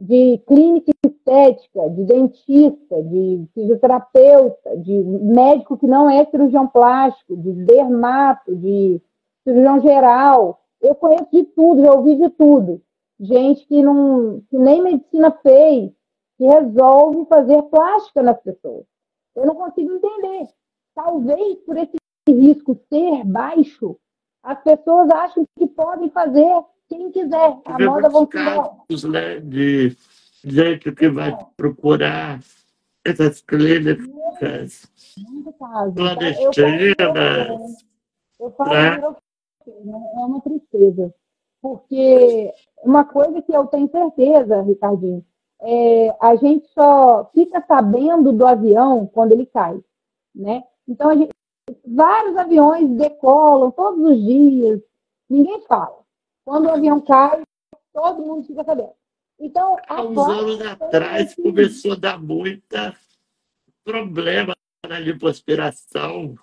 [0.00, 7.52] de clínica estética, de dentista, de fisioterapeuta, de médico que não é cirurgião plástico, de
[7.52, 9.00] dermato, de
[9.44, 10.60] cirurgião geral.
[10.80, 12.80] Eu conheço de tudo, já ouvi de tudo.
[13.20, 15.92] Gente que, não, que nem medicina fez,
[16.38, 18.86] que resolve fazer plástica nas pessoas.
[19.36, 20.48] Eu não consigo entender.
[20.94, 21.96] Talvez por esse
[22.28, 23.96] risco ser baixo,
[24.42, 27.58] as pessoas acham que podem fazer quem quiser.
[27.64, 29.96] A moda vão casos, né, de
[30.44, 32.40] gente que vai procurar
[33.04, 34.90] essas clínicas
[35.94, 36.98] clandestinas.
[38.38, 39.00] Eu falo, né?
[39.66, 41.14] é uma tristeza.
[41.60, 45.24] Porque uma coisa que eu tenho certeza, Ricardinho,
[45.60, 49.78] é, a gente só fica sabendo do avião quando ele cai,
[50.34, 50.64] né?
[50.90, 51.30] Então, gente,
[51.86, 54.82] vários aviões decolam todos os dias,
[55.28, 56.00] ninguém fala.
[56.44, 57.42] Quando o avião cai,
[57.92, 58.92] todo mundo fica sabendo.
[59.38, 61.42] Então, há uns anos atrás que...
[61.42, 62.96] começou a dar muita
[63.84, 64.52] problema
[64.84, 66.34] na lipoaspiração,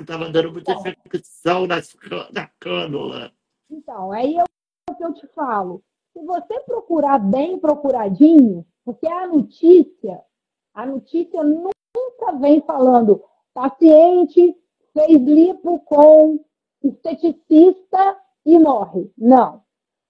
[0.00, 1.94] estava dando muita então, infecção nas,
[2.32, 3.30] na cânula.
[3.70, 4.42] Então, aí é
[4.90, 5.84] o que eu te falo
[6.14, 10.22] se você procurar bem procuradinho, porque a notícia,
[10.72, 13.22] a notícia nunca vem falando
[13.54, 14.56] paciente
[14.92, 16.44] fez lipo com
[16.82, 19.12] esteticista e morre.
[19.16, 19.62] Não.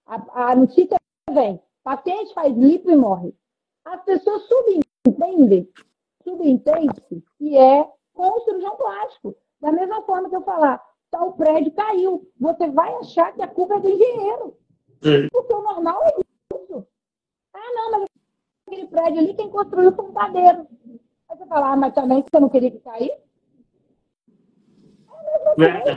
[0.07, 0.97] A, a notícia
[1.31, 3.35] vem, paciente faz lipo e morre.
[3.85, 5.69] As pessoas subentendem,
[6.23, 9.37] subentendem que é com o cirurgião plástico.
[9.61, 13.75] Da mesma forma que eu falar, tal prédio caiu, você vai achar que a culpa
[13.75, 14.57] é do engenheiro.
[15.33, 16.09] Porque o normal é
[16.55, 16.87] isso.
[17.53, 18.05] Ah, não, mas
[18.67, 20.67] aquele prédio ali, quem construiu foi um padeiro.
[21.29, 23.30] Aí você fala, ah, mas também você não queria que caísse?
[25.59, 25.93] É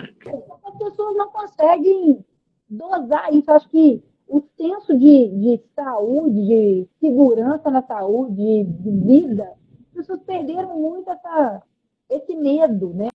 [0.66, 2.26] As pessoas não conseguem
[2.70, 3.52] dosar isso.
[3.52, 9.54] Acho que o senso de, de saúde, de segurança na saúde, de, de vida,
[9.88, 11.62] as pessoas perderam muito essa,
[12.10, 13.10] esse medo, né?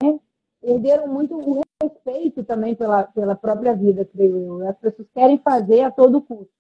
[0.61, 4.69] Perderam muito o respeito também pela, pela própria vida, creio eu.
[4.69, 6.53] As pessoas querem fazer a todo custo.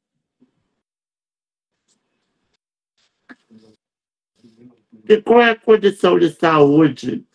[5.09, 7.27] E qual é a condição de saúde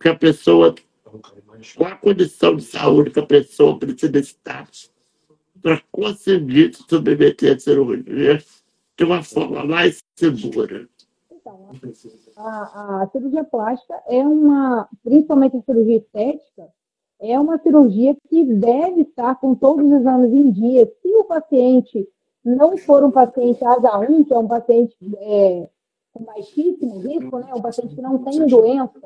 [0.00, 0.74] que a pessoa.
[1.76, 4.66] Qual a condição de saúde que a pessoa precisa estar
[5.62, 8.42] para conseguir se submeter a cirurgia
[8.96, 10.88] de uma forma mais segura?
[11.30, 11.70] Então,
[12.36, 16.68] a, a cirurgia plástica é uma, principalmente a cirurgia estética,
[17.20, 20.90] é uma cirurgia que deve estar com todos os exames em dia.
[21.02, 22.08] Se o paciente
[22.42, 25.68] não for um paciente ASA1, que é um paciente é,
[26.14, 28.98] com baixíssimo risco, né, um paciente que não tem doença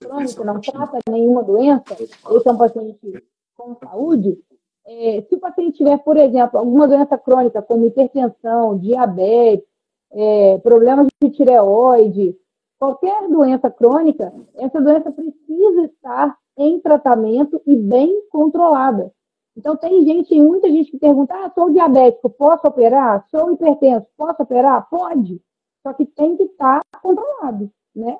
[0.00, 3.24] crônica, não trata nenhuma doença, esse é um paciente
[3.56, 4.38] com saúde,
[4.86, 9.66] é, se o paciente tiver, por exemplo, alguma doença crônica, como hipertensão, diabetes,
[10.10, 12.36] é, problemas de tireoide,
[12.78, 19.12] qualquer doença crônica, essa doença precisa estar em tratamento e bem controlada.
[19.56, 23.24] Então, tem gente, muita gente que pergunta: ah, sou diabético, posso operar?
[23.30, 24.88] Sou hipertenso, posso operar?
[24.88, 25.40] Pode.
[25.82, 28.18] Só que tem que estar controlado, né?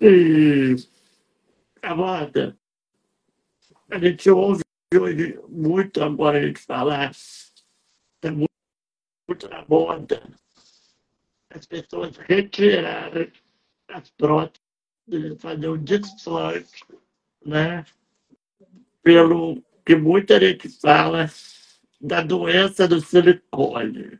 [0.00, 0.76] E,
[1.82, 2.56] Amanda,
[3.90, 4.62] a gente ouve
[4.94, 8.48] hoje muito agora a gente falar, está muito,
[9.28, 10.22] muito na moda,
[11.50, 13.32] as pessoas retirarem
[13.88, 14.62] as próteses,
[15.40, 16.84] fazer um desplante
[17.44, 17.84] né?
[19.02, 21.28] Pelo que muita gente fala
[22.00, 24.18] da doença do silicone.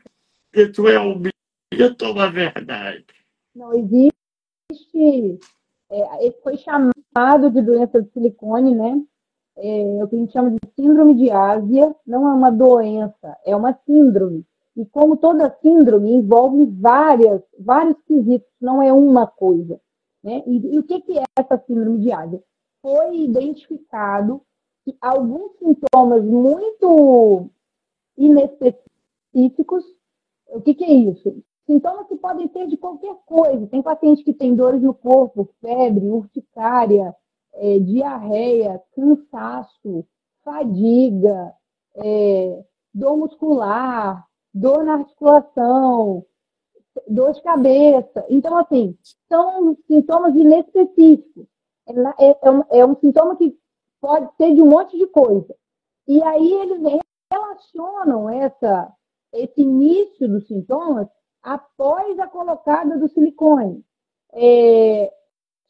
[0.53, 3.05] Isso é um mito ou uma verdade?
[3.55, 5.39] Não existe.
[5.91, 9.03] É, ele foi chamado de doença do silicone, né?
[9.57, 13.57] É, o que a gente chama de síndrome de Ásia, não é uma doença, é
[13.57, 14.47] uma síndrome.
[14.77, 19.81] E como toda síndrome envolve várias, vários quesitos, não é uma coisa.
[20.23, 20.43] Né?
[20.47, 22.41] E, e o que, que é essa síndrome de Ásia?
[22.81, 24.41] Foi identificado
[24.85, 27.51] que alguns sintomas muito
[28.17, 29.85] inespecíficos,
[30.47, 31.43] o que, que é isso?
[31.69, 33.67] Sintomas que podem ser de qualquer coisa.
[33.67, 37.15] Tem paciente que tem dores no corpo, febre, urticária,
[37.53, 40.07] é, diarreia, cansaço,
[40.43, 41.53] fadiga,
[41.95, 42.65] é,
[42.95, 46.25] dor muscular, dor na articulação,
[47.07, 48.25] dor de cabeça.
[48.31, 48.97] Então, assim,
[49.29, 51.47] são sintomas inespecíficos.
[51.87, 53.55] É, é, é, um, é um sintoma que
[54.01, 55.55] pode ser de um monte de coisa.
[56.07, 56.81] E aí eles
[57.31, 58.91] relacionam essa,
[59.35, 61.09] esse início dos sintomas
[61.49, 63.83] após a colocada do silicone.
[64.35, 65.11] É,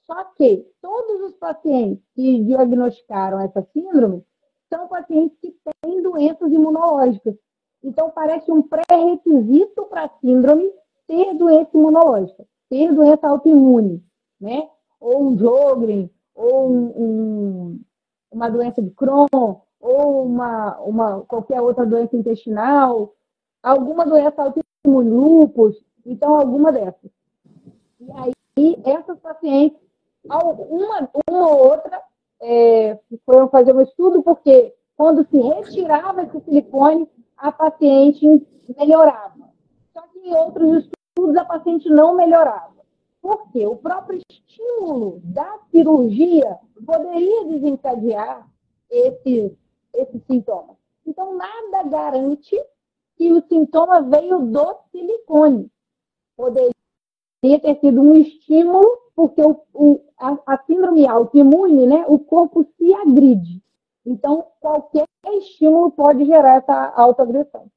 [0.04, 4.24] só que todos os pacientes que diagnosticaram essa síndrome
[4.68, 7.36] são pacientes que têm doenças imunológicas.
[7.84, 10.68] Então, parece um pré-requisito para a síndrome
[11.06, 14.04] ter doença imunológica, ter doença autoimune,
[14.40, 14.68] né?
[15.00, 17.80] Ou um Jogren, ou um, um,
[18.32, 23.14] uma doença de Crohn, ou uma, uma, qualquer outra doença intestinal,
[23.62, 27.10] alguma doença autoimune, lúpus, então alguma dessas.
[28.00, 29.78] E aí, essas pacientes
[30.24, 32.02] uma, uma ou outra
[32.40, 38.26] é, foram fazer um estudo, porque quando se retirava esse silicone, a paciente
[38.76, 39.48] melhorava.
[39.92, 42.76] Só que em outros estudos, a paciente não melhorava.
[43.22, 43.66] Por quê?
[43.66, 48.48] O próprio estímulo da cirurgia poderia desencadear
[48.90, 49.52] esses,
[49.94, 50.76] esses sintomas.
[51.06, 52.56] Então, nada garante
[53.18, 55.70] que o sintoma veio do silicone.
[56.36, 56.72] Poderia
[57.42, 62.94] ter sido um estímulo porque o, o, a, a, síndrome autoimune, né, o corpo se
[62.94, 63.60] agride.
[64.06, 67.68] Então, qualquer estímulo pode gerar essa autoagressão.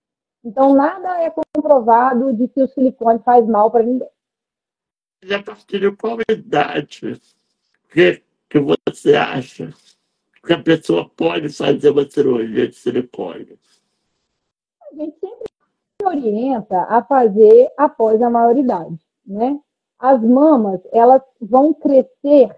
[0.43, 4.07] Então, nada é comprovado de que o silicone faz mal para ninguém.
[5.23, 7.19] E a partir de qual idade
[7.89, 9.73] que, que você acha
[10.45, 13.57] que a pessoa pode fazer uma cirurgia de silicone?
[14.91, 15.45] A gente sempre
[16.03, 19.59] orienta a fazer após a maioridade, né?
[20.01, 22.49] as mamas elas vão crescer,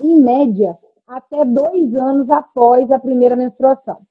[0.00, 0.78] em média,
[1.08, 4.02] até dois anos após a primeira menstruação.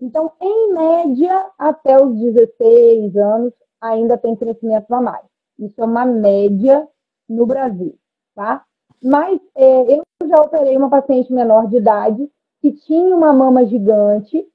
[0.00, 5.28] Então, em média, até os 16 anos, ainda tem crescimento mamário.
[5.58, 6.86] Isso é uma média
[7.28, 7.96] no Brasil,
[8.34, 8.62] tá?
[9.02, 12.30] Mas é, eu já operei uma paciente menor de idade
[12.60, 14.46] que tinha uma mama gigante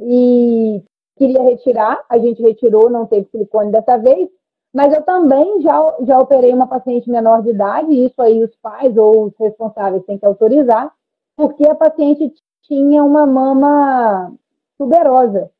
[0.00, 0.82] e
[1.16, 4.28] queria retirar, a gente retirou, não teve silicone dessa vez,
[4.72, 8.54] mas eu também já, já operei uma paciente menor de idade, e isso aí os
[8.56, 10.92] pais ou os responsáveis têm que autorizar,
[11.36, 14.32] porque a paciente tinha uma mama
[14.76, 15.50] tuberosa,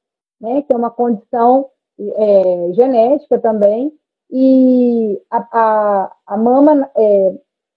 [0.40, 3.92] né, que é uma condição é, genética também,
[4.30, 7.34] e a, a, a mama é,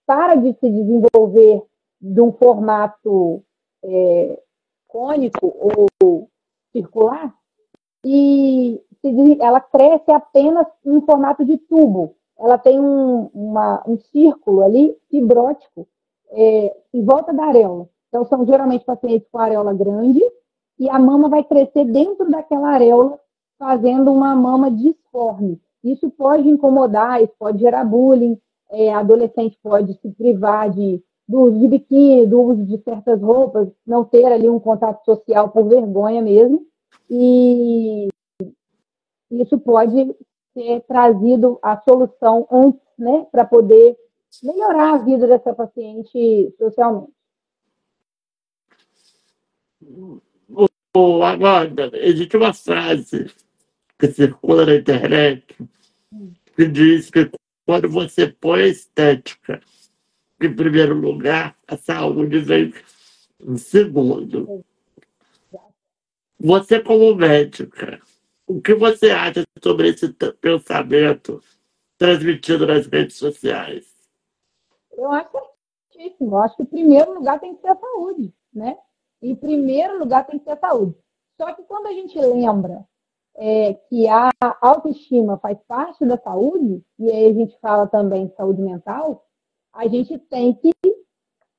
[0.07, 1.61] para de se desenvolver
[2.01, 3.43] de um formato
[3.83, 4.39] é,
[4.87, 5.53] cônico
[5.99, 6.29] ou
[6.71, 7.33] circular,
[8.07, 8.81] e
[9.39, 12.15] ela cresce apenas em formato de tubo.
[12.39, 15.87] Ela tem um, uma, um círculo ali fibrótico
[16.31, 17.89] é, em volta da areola.
[18.09, 20.21] Então, são geralmente pacientes com areola grande
[20.79, 23.19] e a mama vai crescer dentro daquela areola,
[23.57, 25.59] fazendo uma mama disforme.
[25.83, 28.39] Isso pode incomodar, isso pode gerar bullying,
[28.69, 33.69] é, adolescente pode se privar de, do uso de biquíni, do uso de certas roupas,
[33.85, 36.61] não ter ali um contato social por vergonha mesmo.
[37.09, 38.07] E
[39.31, 40.15] isso pode
[40.53, 43.97] ser trazido a solução antes, né, para poder
[44.43, 47.11] melhorar a vida dessa paciente socialmente.
[51.23, 53.31] Amanda, existe uma frase
[53.99, 55.55] que circula na internet
[56.55, 57.29] que diz que
[57.65, 59.61] quando você põe a estética
[60.41, 62.73] em primeiro lugar, a saúde vem
[63.39, 64.63] em segundo.
[66.39, 67.99] Você, como médica,
[68.45, 71.41] o que você acha sobre esse pensamento
[71.97, 73.85] transmitido nas redes sociais?
[74.91, 75.29] Eu acho
[75.91, 76.31] certíssimo.
[76.31, 78.77] Eu acho que em primeiro lugar tem que ser a saúde, né?
[79.21, 80.95] Em primeiro lugar tem que ser a saúde.
[81.37, 82.85] Só que quando a gente lembra
[83.35, 84.29] é, que a
[84.61, 89.25] autoestima faz parte da saúde, e aí a gente fala também de saúde mental,
[89.73, 90.71] a gente tem que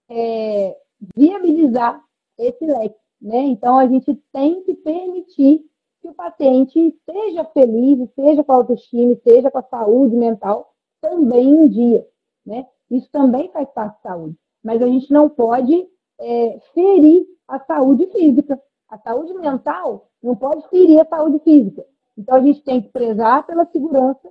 [0.08, 0.76] é,
[1.16, 2.02] viabilizar
[2.36, 2.96] esse leque.
[3.20, 3.38] Né?
[3.38, 5.64] Então, a gente tem que permitir
[6.00, 11.48] que o paciente esteja feliz, esteja com a autoestima, esteja com a saúde mental também
[11.48, 12.06] em dia.
[12.46, 12.66] Né?
[12.90, 14.36] Isso também faz parte da saúde.
[14.62, 15.88] Mas a gente não pode
[16.20, 18.60] é, ferir a saúde física.
[18.88, 21.84] A saúde mental não pode ferir a saúde física.
[22.16, 24.28] Então, a gente tem que prezar pela segurança.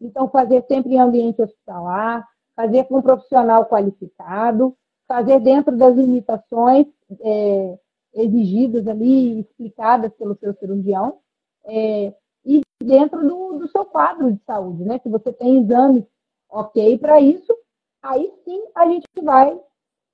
[0.00, 2.26] Então, fazer sempre em ambiente hospitalar,
[2.56, 4.76] fazer com um profissional qualificado,
[5.06, 6.86] fazer dentro das limitações
[7.20, 7.78] é,
[8.14, 11.20] exigidas ali, explicadas pelo seu cirurgião,
[11.64, 14.98] é, e dentro do, do, seu quadro de saúde, né?
[14.98, 16.04] Se você tem exames
[16.48, 17.54] ok para isso,
[18.02, 19.58] aí sim a gente vai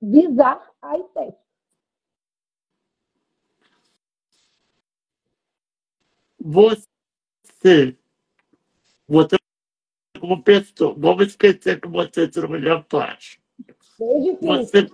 [0.01, 1.47] visar a estética.
[6.39, 7.97] Você,
[9.07, 9.37] você
[10.19, 13.43] como pessoa, vamos esquecer que você é cirurgião plástico.
[14.41, 14.87] Você,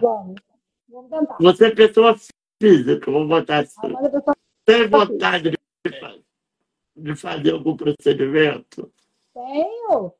[0.00, 0.49] vamos.
[0.90, 1.36] Vamos tentar.
[1.40, 2.16] Você é pessoa
[2.60, 3.94] física, vou botar assim.
[4.64, 5.58] Tem vontade de,
[6.96, 8.92] de fazer algum procedimento?
[9.32, 10.12] Tenho.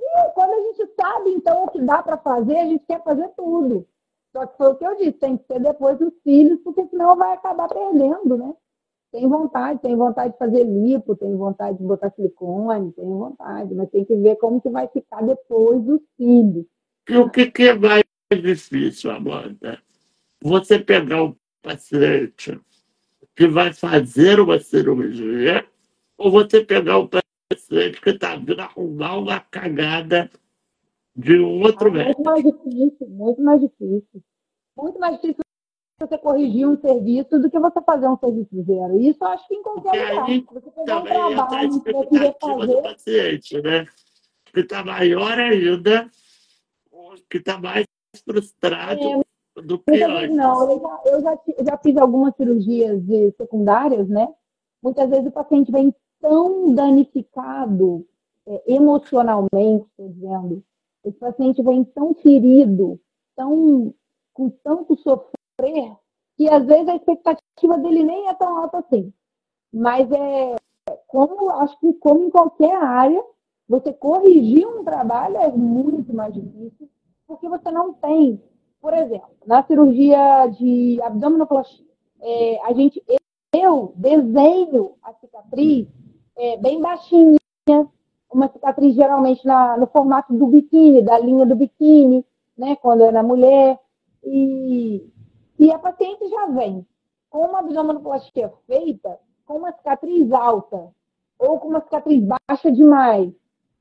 [0.00, 3.28] E quando a gente sabe, então, o que dá para fazer, a gente quer fazer
[3.36, 3.86] tudo.
[4.32, 7.14] Só que foi o que eu disse, tem que ser depois dos filhos, porque senão
[7.14, 8.54] vai acabar perdendo, né?
[9.12, 13.90] Tem vontade, tem vontade de fazer lipo, tem vontade de botar silicone, tem vontade, mas
[13.90, 16.64] tem que ver como que vai ficar depois dos filhos.
[17.10, 18.02] E o que, que é mais
[18.40, 19.82] difícil, Amanda?
[20.42, 22.58] Você pegar um paciente
[23.36, 25.66] que vai fazer uma cirurgia
[26.16, 30.30] ou você pegar um paciente que está vindo arrumar uma cagada
[31.14, 32.22] de um outro é médico?
[32.22, 34.22] Muito mais difícil, muito mais difícil.
[34.76, 35.42] Muito mais difícil
[36.00, 39.00] você corrigir um serviço do que você fazer um serviço zero.
[39.00, 40.26] Isso eu acho que em qualquer lugar.
[40.26, 42.66] Você pegar um trabalho que você querer fazer...
[42.66, 43.86] do paciente, né?
[44.52, 46.10] Que está maior ainda,
[47.30, 47.86] que está mais
[48.20, 50.36] frustrado é, do que antes.
[50.36, 54.28] Não, eu já, eu já, já fiz algumas cirurgias de secundárias, né?
[54.82, 58.06] Muitas vezes o paciente vem tão danificado
[58.46, 60.64] é, emocionalmente, estou dizendo,
[61.04, 63.00] esse paciente vem tão ferido,
[63.36, 63.94] tão,
[64.32, 65.96] com tanto sofrer,
[66.36, 69.12] que às vezes a expectativa dele nem é tão alta assim.
[69.72, 70.56] Mas é
[71.06, 73.22] como acho que como em qualquer área,
[73.68, 76.88] você corrigir um trabalho é muito mais difícil,
[77.26, 78.42] porque você não tem,
[78.80, 81.86] por exemplo, na cirurgia de abdominoplastia,
[82.20, 83.02] é, a gente,
[83.54, 85.88] eu desenho a cicatriz
[86.36, 87.38] é, bem baixinha,
[88.32, 92.24] uma cicatriz geralmente na, no formato do biquíni, da linha do biquíni,
[92.56, 93.78] né, quando é na mulher,
[94.24, 95.10] e,
[95.58, 96.86] e a paciente já vem
[97.28, 100.90] com uma abdominoplastia feita com uma cicatriz alta,
[101.38, 103.32] ou com uma cicatriz baixa demais,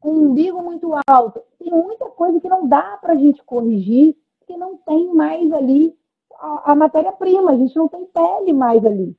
[0.02, 1.42] com um umbigo muito alto.
[1.60, 5.96] Tem muita coisa que não dá para a gente corrigir, porque não tem mais ali
[6.34, 9.16] a, a matéria-prima, a gente não tem pele mais ali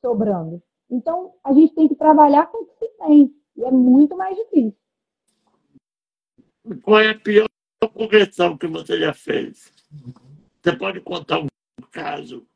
[0.00, 0.62] sobrando.
[0.88, 4.36] Então, a gente tem que trabalhar com o que se tem, e é muito mais
[4.36, 4.74] difícil.
[6.82, 7.48] Qual é a pior
[7.92, 9.72] correção que você já fez?
[10.62, 11.48] Você pode contar um
[11.90, 12.46] caso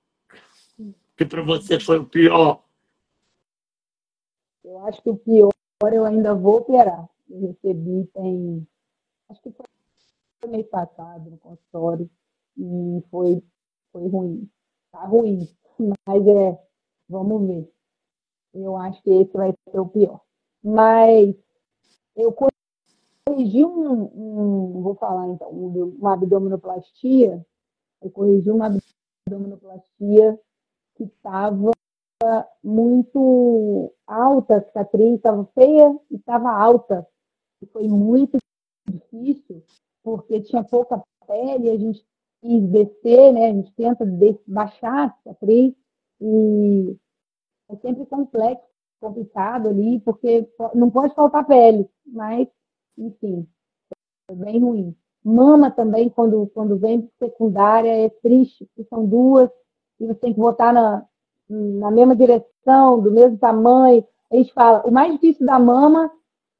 [1.16, 2.62] que para você foi o pior?
[4.64, 5.50] Eu acho que o pior
[5.92, 8.66] eu ainda vou operar recebi tem.
[9.28, 9.66] Acho que foi
[10.48, 12.08] mês passado no consultório
[12.56, 13.42] e foi,
[13.92, 14.50] foi ruim.
[14.92, 15.48] Tá ruim,
[16.06, 16.60] mas é.
[17.08, 17.70] Vamos ver.
[18.54, 20.20] Eu acho que esse vai ser o pior.
[20.62, 21.34] Mas
[22.16, 27.44] eu corrigi um, um vou falar então, uma abdominoplastia.
[28.00, 28.70] Eu corrigi uma
[29.26, 30.38] abdominoplastia
[30.94, 31.72] que estava
[32.62, 37.06] muito alta, a cicatriz estava feia e estava alta
[37.72, 38.38] foi muito
[38.88, 39.62] difícil,
[40.02, 42.04] porque tinha pouca pele, a gente
[42.40, 43.46] quis descer, né?
[43.46, 44.06] A gente tenta
[44.46, 45.74] baixar a cicatriz
[46.20, 46.96] e
[47.70, 48.64] é sempre complexo,
[49.00, 52.48] complicado ali, porque não pode faltar pele, mas,
[52.96, 53.46] enfim,
[54.28, 54.96] é bem ruim.
[55.22, 59.50] Mama também, quando, quando vem secundária, é triste, porque são duas,
[59.98, 61.06] e você tem que botar na,
[61.48, 64.06] na mesma direção, do mesmo tamanho.
[64.30, 66.10] A gente fala, o mais difícil da mama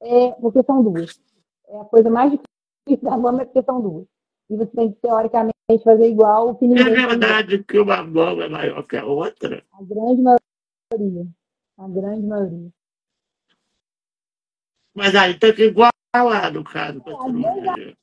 [0.05, 1.21] é porque são duas.
[1.69, 4.07] É a coisa mais difícil da mama é porque são duas.
[4.51, 6.87] E você tem que, teoricamente, fazer igual o que ninguém...
[6.87, 9.65] É verdade que uma mama é maior que a outra?
[9.73, 11.27] A grande maioria.
[11.79, 12.71] A grande maioria.
[14.95, 17.03] Mas aí tem que igualar, no caso.
[17.07, 17.97] É, às, vezes,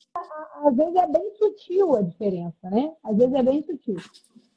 [0.64, 2.94] às vezes é bem sutil a diferença, né?
[3.04, 3.96] Às vezes é bem sutil.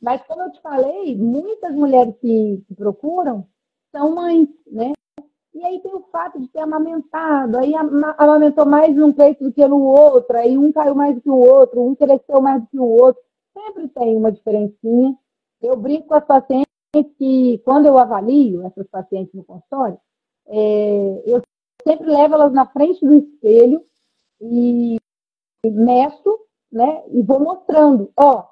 [0.01, 3.47] Mas, como eu te falei, muitas mulheres que, que procuram
[3.91, 4.91] são mães, né?
[5.55, 7.73] E aí tem o fato de ter amamentado, aí
[8.17, 11.37] amamentou mais num peito do que no outro, aí um caiu mais do que o
[11.37, 13.23] outro, um cresceu mais do que o outro.
[13.53, 15.17] Sempre tem uma diferencinha.
[15.61, 16.67] Eu brinco com as pacientes
[17.17, 19.97] que, quando eu avalio essas pacientes no consultório,
[20.47, 21.41] é, eu
[21.87, 23.81] sempre levo elas na frente do espelho
[24.41, 24.97] e
[25.63, 26.37] meço,
[26.69, 27.01] né?
[27.11, 28.43] E vou mostrando, ó,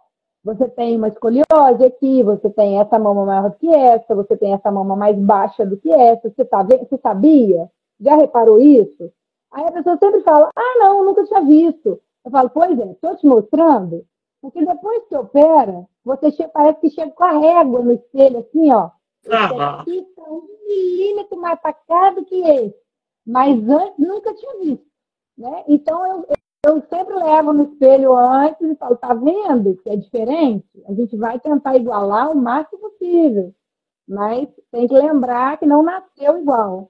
[0.43, 4.53] você tem uma escoliose aqui, você tem essa mama maior do que essa, você tem
[4.53, 7.71] essa mama mais baixa do que essa, você, tá, você sabia?
[7.99, 9.11] Já reparou isso?
[9.51, 12.01] Aí a pessoa sempre fala, ah, não, nunca tinha visto.
[12.25, 14.05] Eu falo, pois é, estou te mostrando,
[14.41, 18.71] porque depois que opera, você chega, parece que chega com a régua no espelho, assim,
[18.73, 18.89] ó.
[19.79, 22.75] Aqui está um milímetro mais para cá do que esse.
[23.25, 24.85] Mas antes nunca tinha visto.
[25.37, 25.63] Né?
[25.67, 26.25] Então eu,
[26.65, 30.65] eu sempre levo no espelho antes e falo, tá vendo que é diferente?
[30.87, 33.53] A gente vai tentar igualar o máximo possível.
[34.07, 36.89] Mas tem que lembrar que não nasceu igual.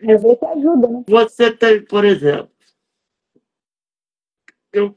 [0.00, 1.04] Às vezes ajuda, né?
[1.06, 2.50] Você tem, por exemplo,
[4.72, 4.96] eu,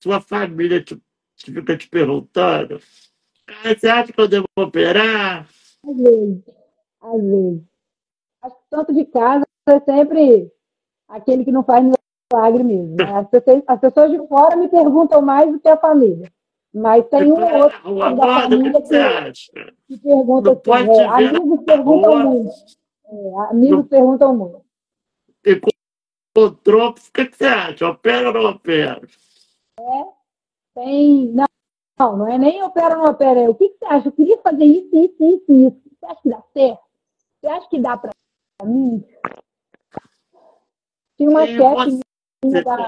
[0.00, 1.00] sua família te,
[1.36, 2.80] te fica te perguntando,
[3.46, 5.48] ah, você acha que eu devo operar?
[5.84, 6.42] Às vezes,
[7.00, 7.62] às vezes.
[8.42, 10.52] Acho que tanto de casa é sempre
[11.08, 11.84] aquele que não faz
[12.32, 12.96] milagre mesmo.
[12.96, 13.04] Né?
[13.04, 16.32] As, pessoas, as pessoas de fora me perguntam mais do que a família.
[16.74, 22.50] Mas tem um ou outro da família que, que, pergunta assim, é, amigos perguntam muito.
[23.04, 23.84] É, amigos não.
[23.84, 24.64] perguntam muito.
[25.44, 25.70] E com
[26.34, 27.88] o que você acha?
[27.88, 29.02] Opera ou não opera?
[29.78, 30.04] É,
[30.74, 31.30] tem.
[31.32, 31.44] Não,
[31.98, 33.40] não, não é nem opera ou não opera.
[33.40, 34.08] É, o que, que você acha?
[34.08, 35.82] Eu queria fazer isso, isso, isso, isso.
[36.00, 36.82] Você acha que dá certo?
[37.38, 38.12] Você acha que dá para
[38.64, 39.04] mim?
[41.18, 42.01] Tinha uma chefe.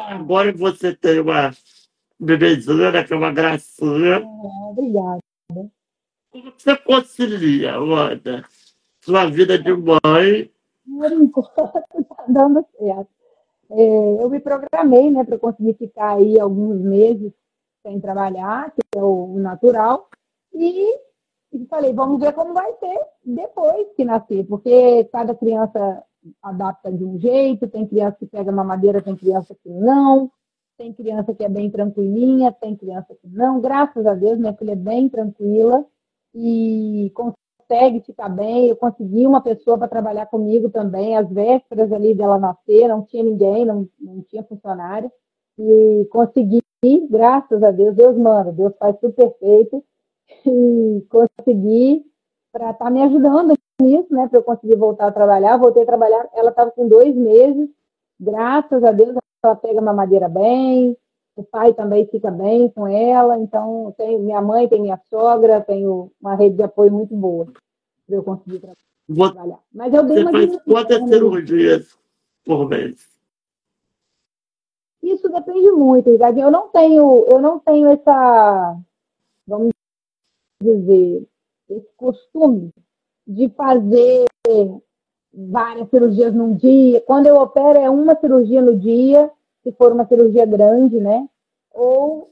[0.08, 1.52] Agora você tem uma
[2.18, 4.16] bebezinha, que é uma gracinha.
[4.16, 5.20] É, obrigada.
[6.30, 8.44] Como você concilia, Wanda,
[9.00, 10.50] sua vida de mãe?
[10.84, 13.08] Por enquanto, está dando certo.
[13.70, 17.32] É, eu me programei né, para conseguir ficar aí alguns meses
[17.82, 20.08] sem trabalhar, que é o natural,
[20.52, 20.98] e,
[21.52, 26.02] e falei, vamos ver como vai ser depois que nascer, porque cada criança
[26.42, 30.30] adapta de um jeito, tem criança que pega mamadeira, tem criança que não,
[30.76, 33.60] tem criança que é bem tranquilinha, tem criança que não.
[33.60, 35.84] Graças a Deus, minha filha é bem tranquila
[36.34, 38.68] e consegue ficar bem.
[38.68, 43.22] Eu consegui uma pessoa para trabalhar comigo também, às vésperas ali dela nascer, não tinha
[43.22, 45.10] ninguém, não, não tinha funcionário.
[45.58, 46.60] E consegui,
[47.08, 49.84] graças a Deus, Deus manda, Deus faz tudo perfeito.
[50.46, 52.04] E consegui
[52.52, 55.56] para estar tá me ajudando nisso, né, para eu conseguir voltar a trabalhar.
[55.56, 57.68] Voltei a trabalhar, ela estava com dois meses,
[58.18, 60.96] graças a Deus ela pega uma madeira bem,
[61.36, 66.10] o pai também fica bem com ela, então tenho minha mãe, tem minha sogra, tenho
[66.20, 67.46] uma rede de apoio muito boa
[68.06, 68.60] para eu conseguir
[69.06, 69.58] trabalhar.
[69.72, 71.98] Mas eu dei uma faz quantas cirurgias
[72.44, 73.12] por mês?
[75.02, 78.78] Isso depende muito, Eu não tenho, eu não tenho essa,
[79.46, 79.72] vamos
[80.62, 81.28] dizer,
[81.68, 82.72] esse costume
[83.26, 84.24] de fazer
[85.32, 87.00] várias cirurgias num dia.
[87.02, 89.30] Quando eu opero, é uma cirurgia no dia,
[89.62, 91.26] se for uma cirurgia grande, né?
[91.72, 92.30] Ou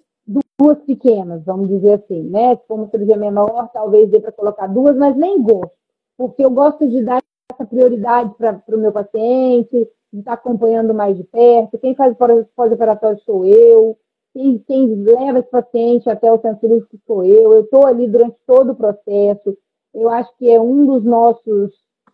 [0.59, 2.55] duas pequenas, vamos dizer assim, né?
[2.57, 5.73] Se for uma cirurgia menor, talvez dê para colocar duas, mas nem gosto,
[6.17, 7.21] porque eu gosto de dar
[7.53, 11.79] essa prioridade para o meu paciente, de estar acompanhando mais de perto.
[11.79, 12.15] Quem faz
[12.55, 13.99] pós-operatório sou eu,
[14.33, 18.37] quem, quem leva esse paciente até o centro cirúrgico sou eu, eu estou ali durante
[18.47, 19.57] todo o processo
[19.95, 21.73] eu acho que é um dos nossos,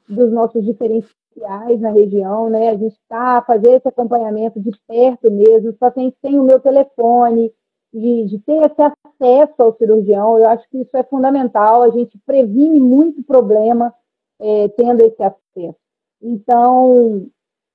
[0.09, 2.71] dos nossos diferenciais na região, né?
[2.71, 7.53] A gente está fazer esse acompanhamento de perto mesmo, os pacientes têm o meu telefone,
[7.93, 12.19] de, de, ter esse acesso ao cirurgião, eu acho que isso é fundamental, a gente
[12.27, 13.95] previne muito problema
[14.39, 15.79] é, tendo esse acesso.
[16.21, 17.27] Então,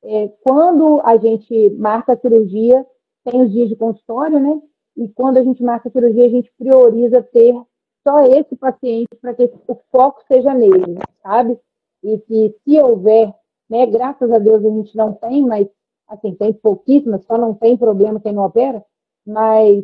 [0.04, 2.86] é, quando a gente marca a cirurgia,
[3.24, 4.62] tem os dias de consultório, né?
[4.96, 7.56] E quando a gente marca a cirurgia, a gente prioriza ter
[8.04, 11.58] só esse paciente para que o foco seja nele, sabe?
[12.04, 13.34] E que se houver,
[13.70, 15.68] né, graças a Deus a gente não tem, mas
[16.08, 18.84] assim, tem pouquíssimas, só não tem problema quem não opera,
[19.26, 19.84] mas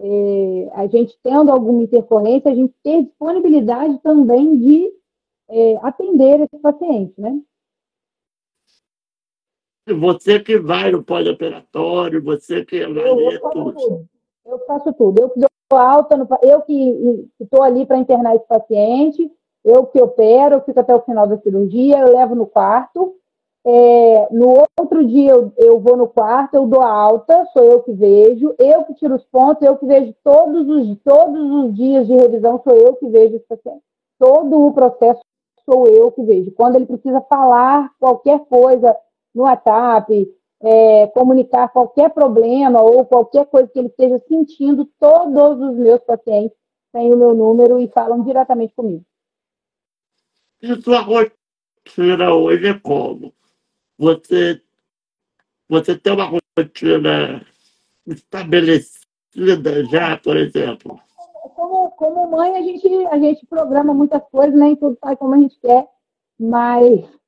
[0.00, 4.90] é, a gente tendo alguma intercorrência, a gente tem disponibilidade também de
[5.48, 7.40] é, atender esse paciente, né?
[9.86, 14.06] Você que vai no pós-operatório, você que vai eu,
[14.44, 15.20] eu faço tudo.
[15.20, 15.44] Eu tudo.
[15.44, 19.30] Eu alta, no, eu que estou ali para internar esse paciente,
[19.64, 23.14] eu que opero, eu fico até o final da cirurgia, eu levo no quarto.
[23.64, 27.92] É, no outro dia eu, eu vou no quarto, eu dou alta, sou eu que
[27.92, 32.14] vejo, eu que tiro os pontos, eu que vejo todos os, todos os dias de
[32.14, 33.82] revisão, sou eu que vejo esse paciente.
[34.18, 35.20] Todo o processo
[35.64, 36.50] sou eu que vejo.
[36.52, 38.96] Quando ele precisa falar qualquer coisa
[39.34, 40.28] no WhatsApp,
[40.62, 46.56] é, comunicar qualquer problema ou qualquer coisa que ele esteja sentindo, todos os meus pacientes
[46.92, 49.04] têm o meu número e falam diretamente comigo.
[50.62, 53.32] E sua rotina hoje é como?
[53.98, 54.60] Você,
[55.68, 57.44] você tem uma rotina
[58.06, 61.00] estabelecida já, por exemplo?
[61.54, 65.38] Como, como mãe, a gente, a gente programa muitas coisas, nem tudo sai como a
[65.38, 65.86] gente quer,
[66.38, 67.19] mas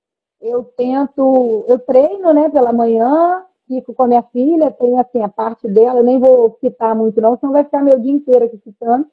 [0.42, 5.28] eu tento, eu treino, né, pela manhã, fico com a minha filha, tem assim a
[5.28, 8.58] parte dela, eu nem vou citar muito não, senão vai ficar meu dia inteiro aqui
[8.58, 9.06] citando,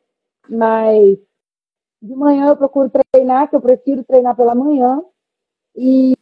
[0.49, 1.17] mas
[2.01, 5.03] de manhã eu procuro treinar, que eu prefiro treinar pela manhã,
[5.75, 6.13] e,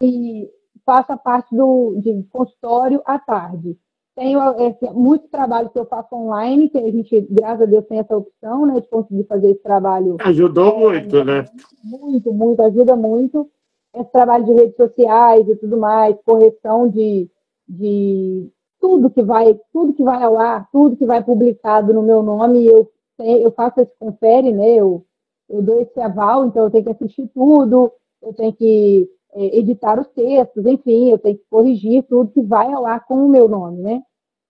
[0.00, 0.50] e
[0.84, 3.78] faço a parte do, de consultório à tarde.
[4.14, 7.98] Tenho é, muito trabalho que eu faço online, que a gente, graças a Deus, tem
[7.98, 10.16] essa opção, né, de conseguir fazer esse trabalho.
[10.20, 11.44] Ajudou muito, né?
[11.82, 13.50] Muito, muito, ajuda muito.
[13.94, 17.30] Esse trabalho de redes sociais e tudo mais, correção de,
[17.68, 18.50] de
[18.80, 22.66] tudo que vai, tudo que vai ao ar, tudo que vai publicado no meu nome,
[22.66, 24.74] eu, eu faço esse confere, né?
[24.74, 25.04] Eu,
[25.48, 27.92] eu dou esse aval, então eu tenho que assistir tudo,
[28.22, 32.72] eu tenho que é, editar os textos, enfim, eu tenho que corrigir tudo que vai
[32.72, 34.02] ao ar com o meu nome, né?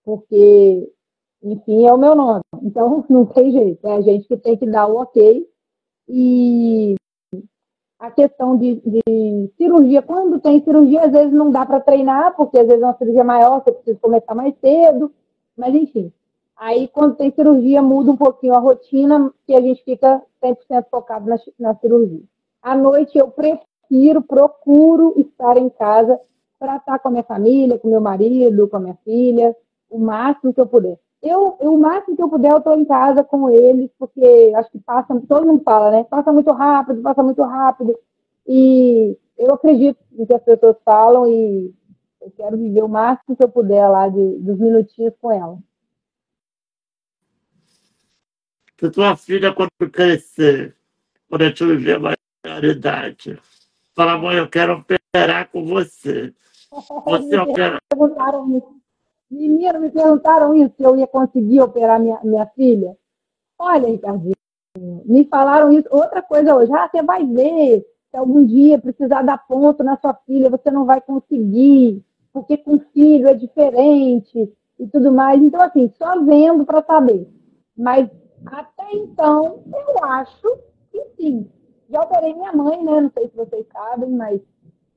[0.04, 0.92] Porque,
[1.42, 2.40] enfim, é o meu nome.
[2.62, 5.46] Então, não tem jeito, é a gente que tem que dar o ok.
[6.08, 6.94] E
[7.98, 12.58] a questão de, de cirurgia, quando tem cirurgia, às vezes não dá para treinar, porque
[12.58, 15.12] às vezes é uma cirurgia maior, você precisa começar mais cedo,
[15.56, 16.12] mas enfim.
[16.56, 21.28] Aí, quando tem cirurgia, muda um pouquinho a rotina, que a gente fica 100% focado
[21.28, 22.22] na, na cirurgia.
[22.62, 26.18] À noite, eu prefiro procuro estar em casa
[26.58, 29.54] para estar com a minha família, com meu marido, com a minha filha,
[29.90, 30.98] o máximo que eu puder.
[31.24, 34.70] Eu, eu o máximo que eu puder, eu estou em casa com eles, porque acho
[34.70, 36.04] que passa, todo mundo fala, né?
[36.04, 37.98] Passa muito rápido, passa muito rápido.
[38.46, 41.74] E eu acredito no que as pessoas falam e
[42.20, 45.58] eu quero viver o máximo que eu puder lá de, dos minutinhos com ela.
[48.78, 50.76] Se tua filha, quando crescer,
[51.26, 53.40] quando te viver maior idade,
[53.94, 56.34] Fala, mãe, eu quero operar com você.
[57.06, 57.78] Você opera.
[59.30, 62.96] Menino, me perguntaram isso, se eu ia conseguir operar minha, minha filha.
[63.58, 64.34] Olha, Ricardinho,
[65.04, 65.88] me falaram isso.
[65.90, 70.14] Outra coisa hoje, ah, você vai ver se algum dia precisar dar ponto na sua
[70.26, 75.42] filha, você não vai conseguir, porque com filho é diferente e tudo mais.
[75.42, 77.28] Então, assim, só vendo para saber.
[77.76, 78.08] Mas
[78.46, 80.58] até então, eu acho
[80.92, 81.48] que sim.
[81.90, 83.00] Já operei minha mãe, né?
[83.00, 84.40] Não sei se vocês sabem, mas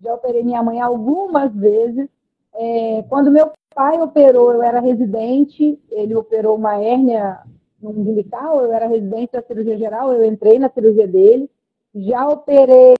[0.02, 2.10] já operei minha mãe algumas vezes.
[2.54, 7.40] É, quando meu pai operou, eu era residente, ele operou uma hérnia
[7.82, 11.50] umbilical, eu era residente da cirurgia geral, eu entrei na cirurgia dele.
[11.96, 12.96] Já operei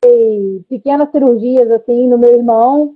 [0.70, 2.96] pequenas cirurgias, assim, no meu irmão,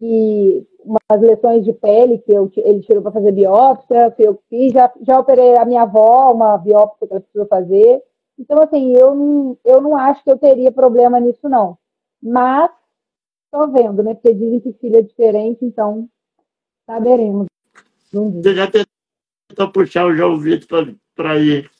[0.00, 4.72] e umas lesões de pele que eu, ele tirou para fazer biópsia, que eu fiz.
[4.72, 8.02] Já, já operei a minha avó, uma biópsia que ela precisou fazer.
[8.38, 11.76] Então, assim, eu não, eu não acho que eu teria problema nisso, não.
[12.22, 12.70] Mas,
[13.44, 14.14] estou vendo, né?
[14.14, 16.08] Porque dizem que filho é diferente, então
[16.88, 17.46] saberemos.
[18.10, 21.70] Você já tentou puxar o João Vitor para ir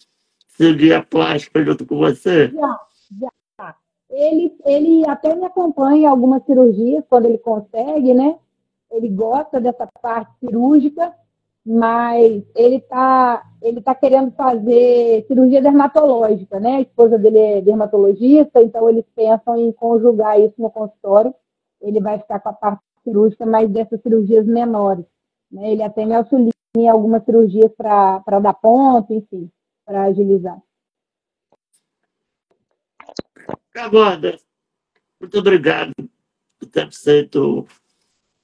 [0.49, 2.49] seguir a plástica junto com você?
[2.49, 2.81] Já,
[3.19, 3.75] já.
[4.11, 8.39] Ele, ele até me acompanha em algumas cirurgias, quando ele consegue, né?
[8.91, 11.13] Ele gosta dessa parte cirúrgica,
[11.65, 16.77] mas ele está ele tá querendo fazer cirurgia dermatológica, né?
[16.77, 21.35] A esposa dele é dermatologista, então eles pensam em conjugar isso no consultório.
[21.81, 25.05] Ele vai ficar com a parte cirúrgica, mas dessas cirurgias menores.
[25.51, 25.73] Né?
[25.73, 29.51] Ele até me auxilia em algumas cirurgias para dar ponto, enfim,
[29.85, 30.61] para agilizar.
[33.77, 34.39] Amanda,
[35.21, 35.93] muito obrigado
[36.59, 37.67] por ter aceito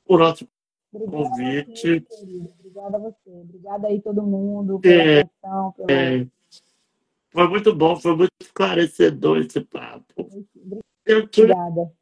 [0.06, 0.46] o nosso
[0.92, 2.06] Obrigada convite.
[2.08, 3.30] Você, Obrigada a você.
[3.30, 5.72] Obrigada aí todo mundo pela é, atenção.
[5.72, 5.92] Pela...
[5.92, 6.26] É.
[7.30, 10.28] Foi muito bom, foi muito esclarecedor esse papo.
[11.04, 11.92] Eu, Obrigada.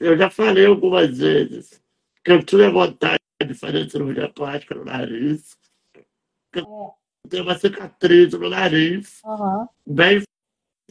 [0.00, 1.82] eu já falei algumas vezes
[2.28, 5.56] que eu tinha vontade de fazer cirurgia plástica no nariz.
[6.54, 6.60] É.
[7.26, 9.66] Tem uma cicatriz no nariz, uhum.
[9.86, 10.22] bem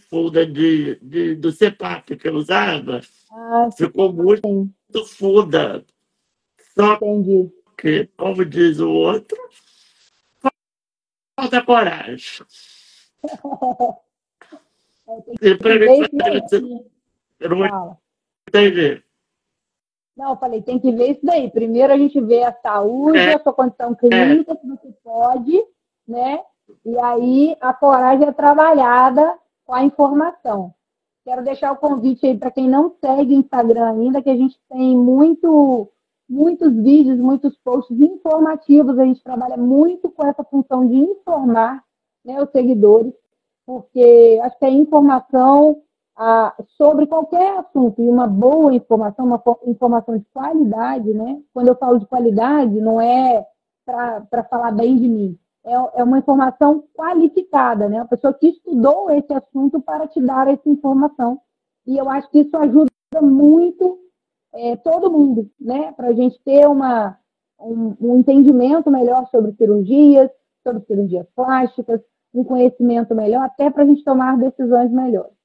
[0.09, 3.01] funda de, de, do CEPAP que eu usava.
[3.31, 5.85] Ah, Ficou muito, muito funda.
[6.75, 7.51] Só Entendi.
[7.77, 9.37] que, como diz o outro,
[11.35, 12.43] falta coragem.
[15.39, 16.01] e para mim,
[17.39, 17.99] eu não
[18.47, 19.03] entendi.
[20.17, 21.49] Não, eu falei, tem que ver isso daí.
[21.51, 23.35] Primeiro a gente vê a saúde, é.
[23.35, 24.55] a sua condição clínica, é.
[24.55, 25.63] se você pode,
[26.07, 26.39] né?
[26.83, 30.73] E aí a coragem é trabalhada com a informação.
[31.23, 34.59] Quero deixar o convite aí para quem não segue o Instagram ainda, que a gente
[34.69, 35.87] tem muito
[36.27, 38.97] muitos vídeos, muitos posts informativos.
[38.97, 41.83] A gente trabalha muito com essa função de informar
[42.25, 43.13] né, os seguidores,
[43.65, 45.81] porque acho que a informação
[46.17, 51.39] ah, sobre qualquer assunto, e uma boa informação, uma informação de qualidade, né?
[51.53, 53.45] Quando eu falo de qualidade, não é
[53.85, 57.99] para falar bem de mim, é, é uma informação qualificada, né?
[57.99, 61.39] A pessoa que estudou esse assunto para te dar essa informação.
[61.85, 62.89] E eu acho que isso ajuda
[63.21, 63.99] muito
[64.53, 65.91] é, todo mundo, né?
[65.91, 67.15] Para a gente ter uma,
[67.59, 70.31] um, um, entendimento melhor sobre cirurgias,
[70.65, 72.01] sobre cirurgias plásticas,
[72.33, 75.36] um conhecimento melhor, até para a gente tomar decisões melhores.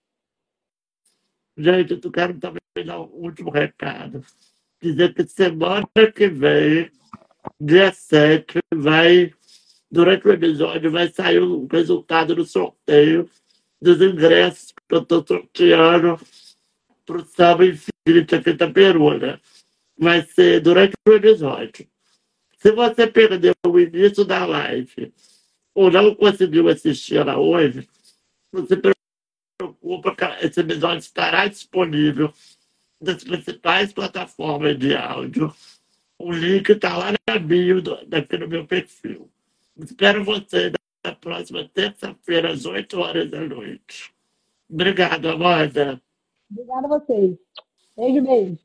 [1.56, 4.24] Gente, eu quero também dar um último recado.
[4.80, 6.90] Dizer que semana que vem,
[7.60, 9.32] dia 7, vai,
[9.90, 13.28] durante o episódio, vai sair o resultado do sorteio
[13.80, 16.18] dos ingressos que eu estou sorteando
[17.04, 19.38] para o Samba Infinito aqui da Peru, né?
[19.98, 21.86] Vai ser durante o episódio.
[22.58, 25.12] Se você perdeu o início da live
[25.74, 27.88] ou não conseguiu assistir ela hoje,
[28.52, 28.76] você
[29.62, 32.32] preocupa que esse episódio estará disponível
[33.01, 35.55] nas principais plataformas de áudio.
[36.18, 37.97] O link está lá na bio do,
[38.39, 39.30] no meu perfil.
[39.76, 40.72] Espero você
[41.05, 44.12] na próxima terça-feira, às 8 horas da noite.
[44.70, 46.01] Obrigado, Amanda.
[46.51, 47.36] Obrigada a vocês.
[47.97, 48.59] Beijo, beijo.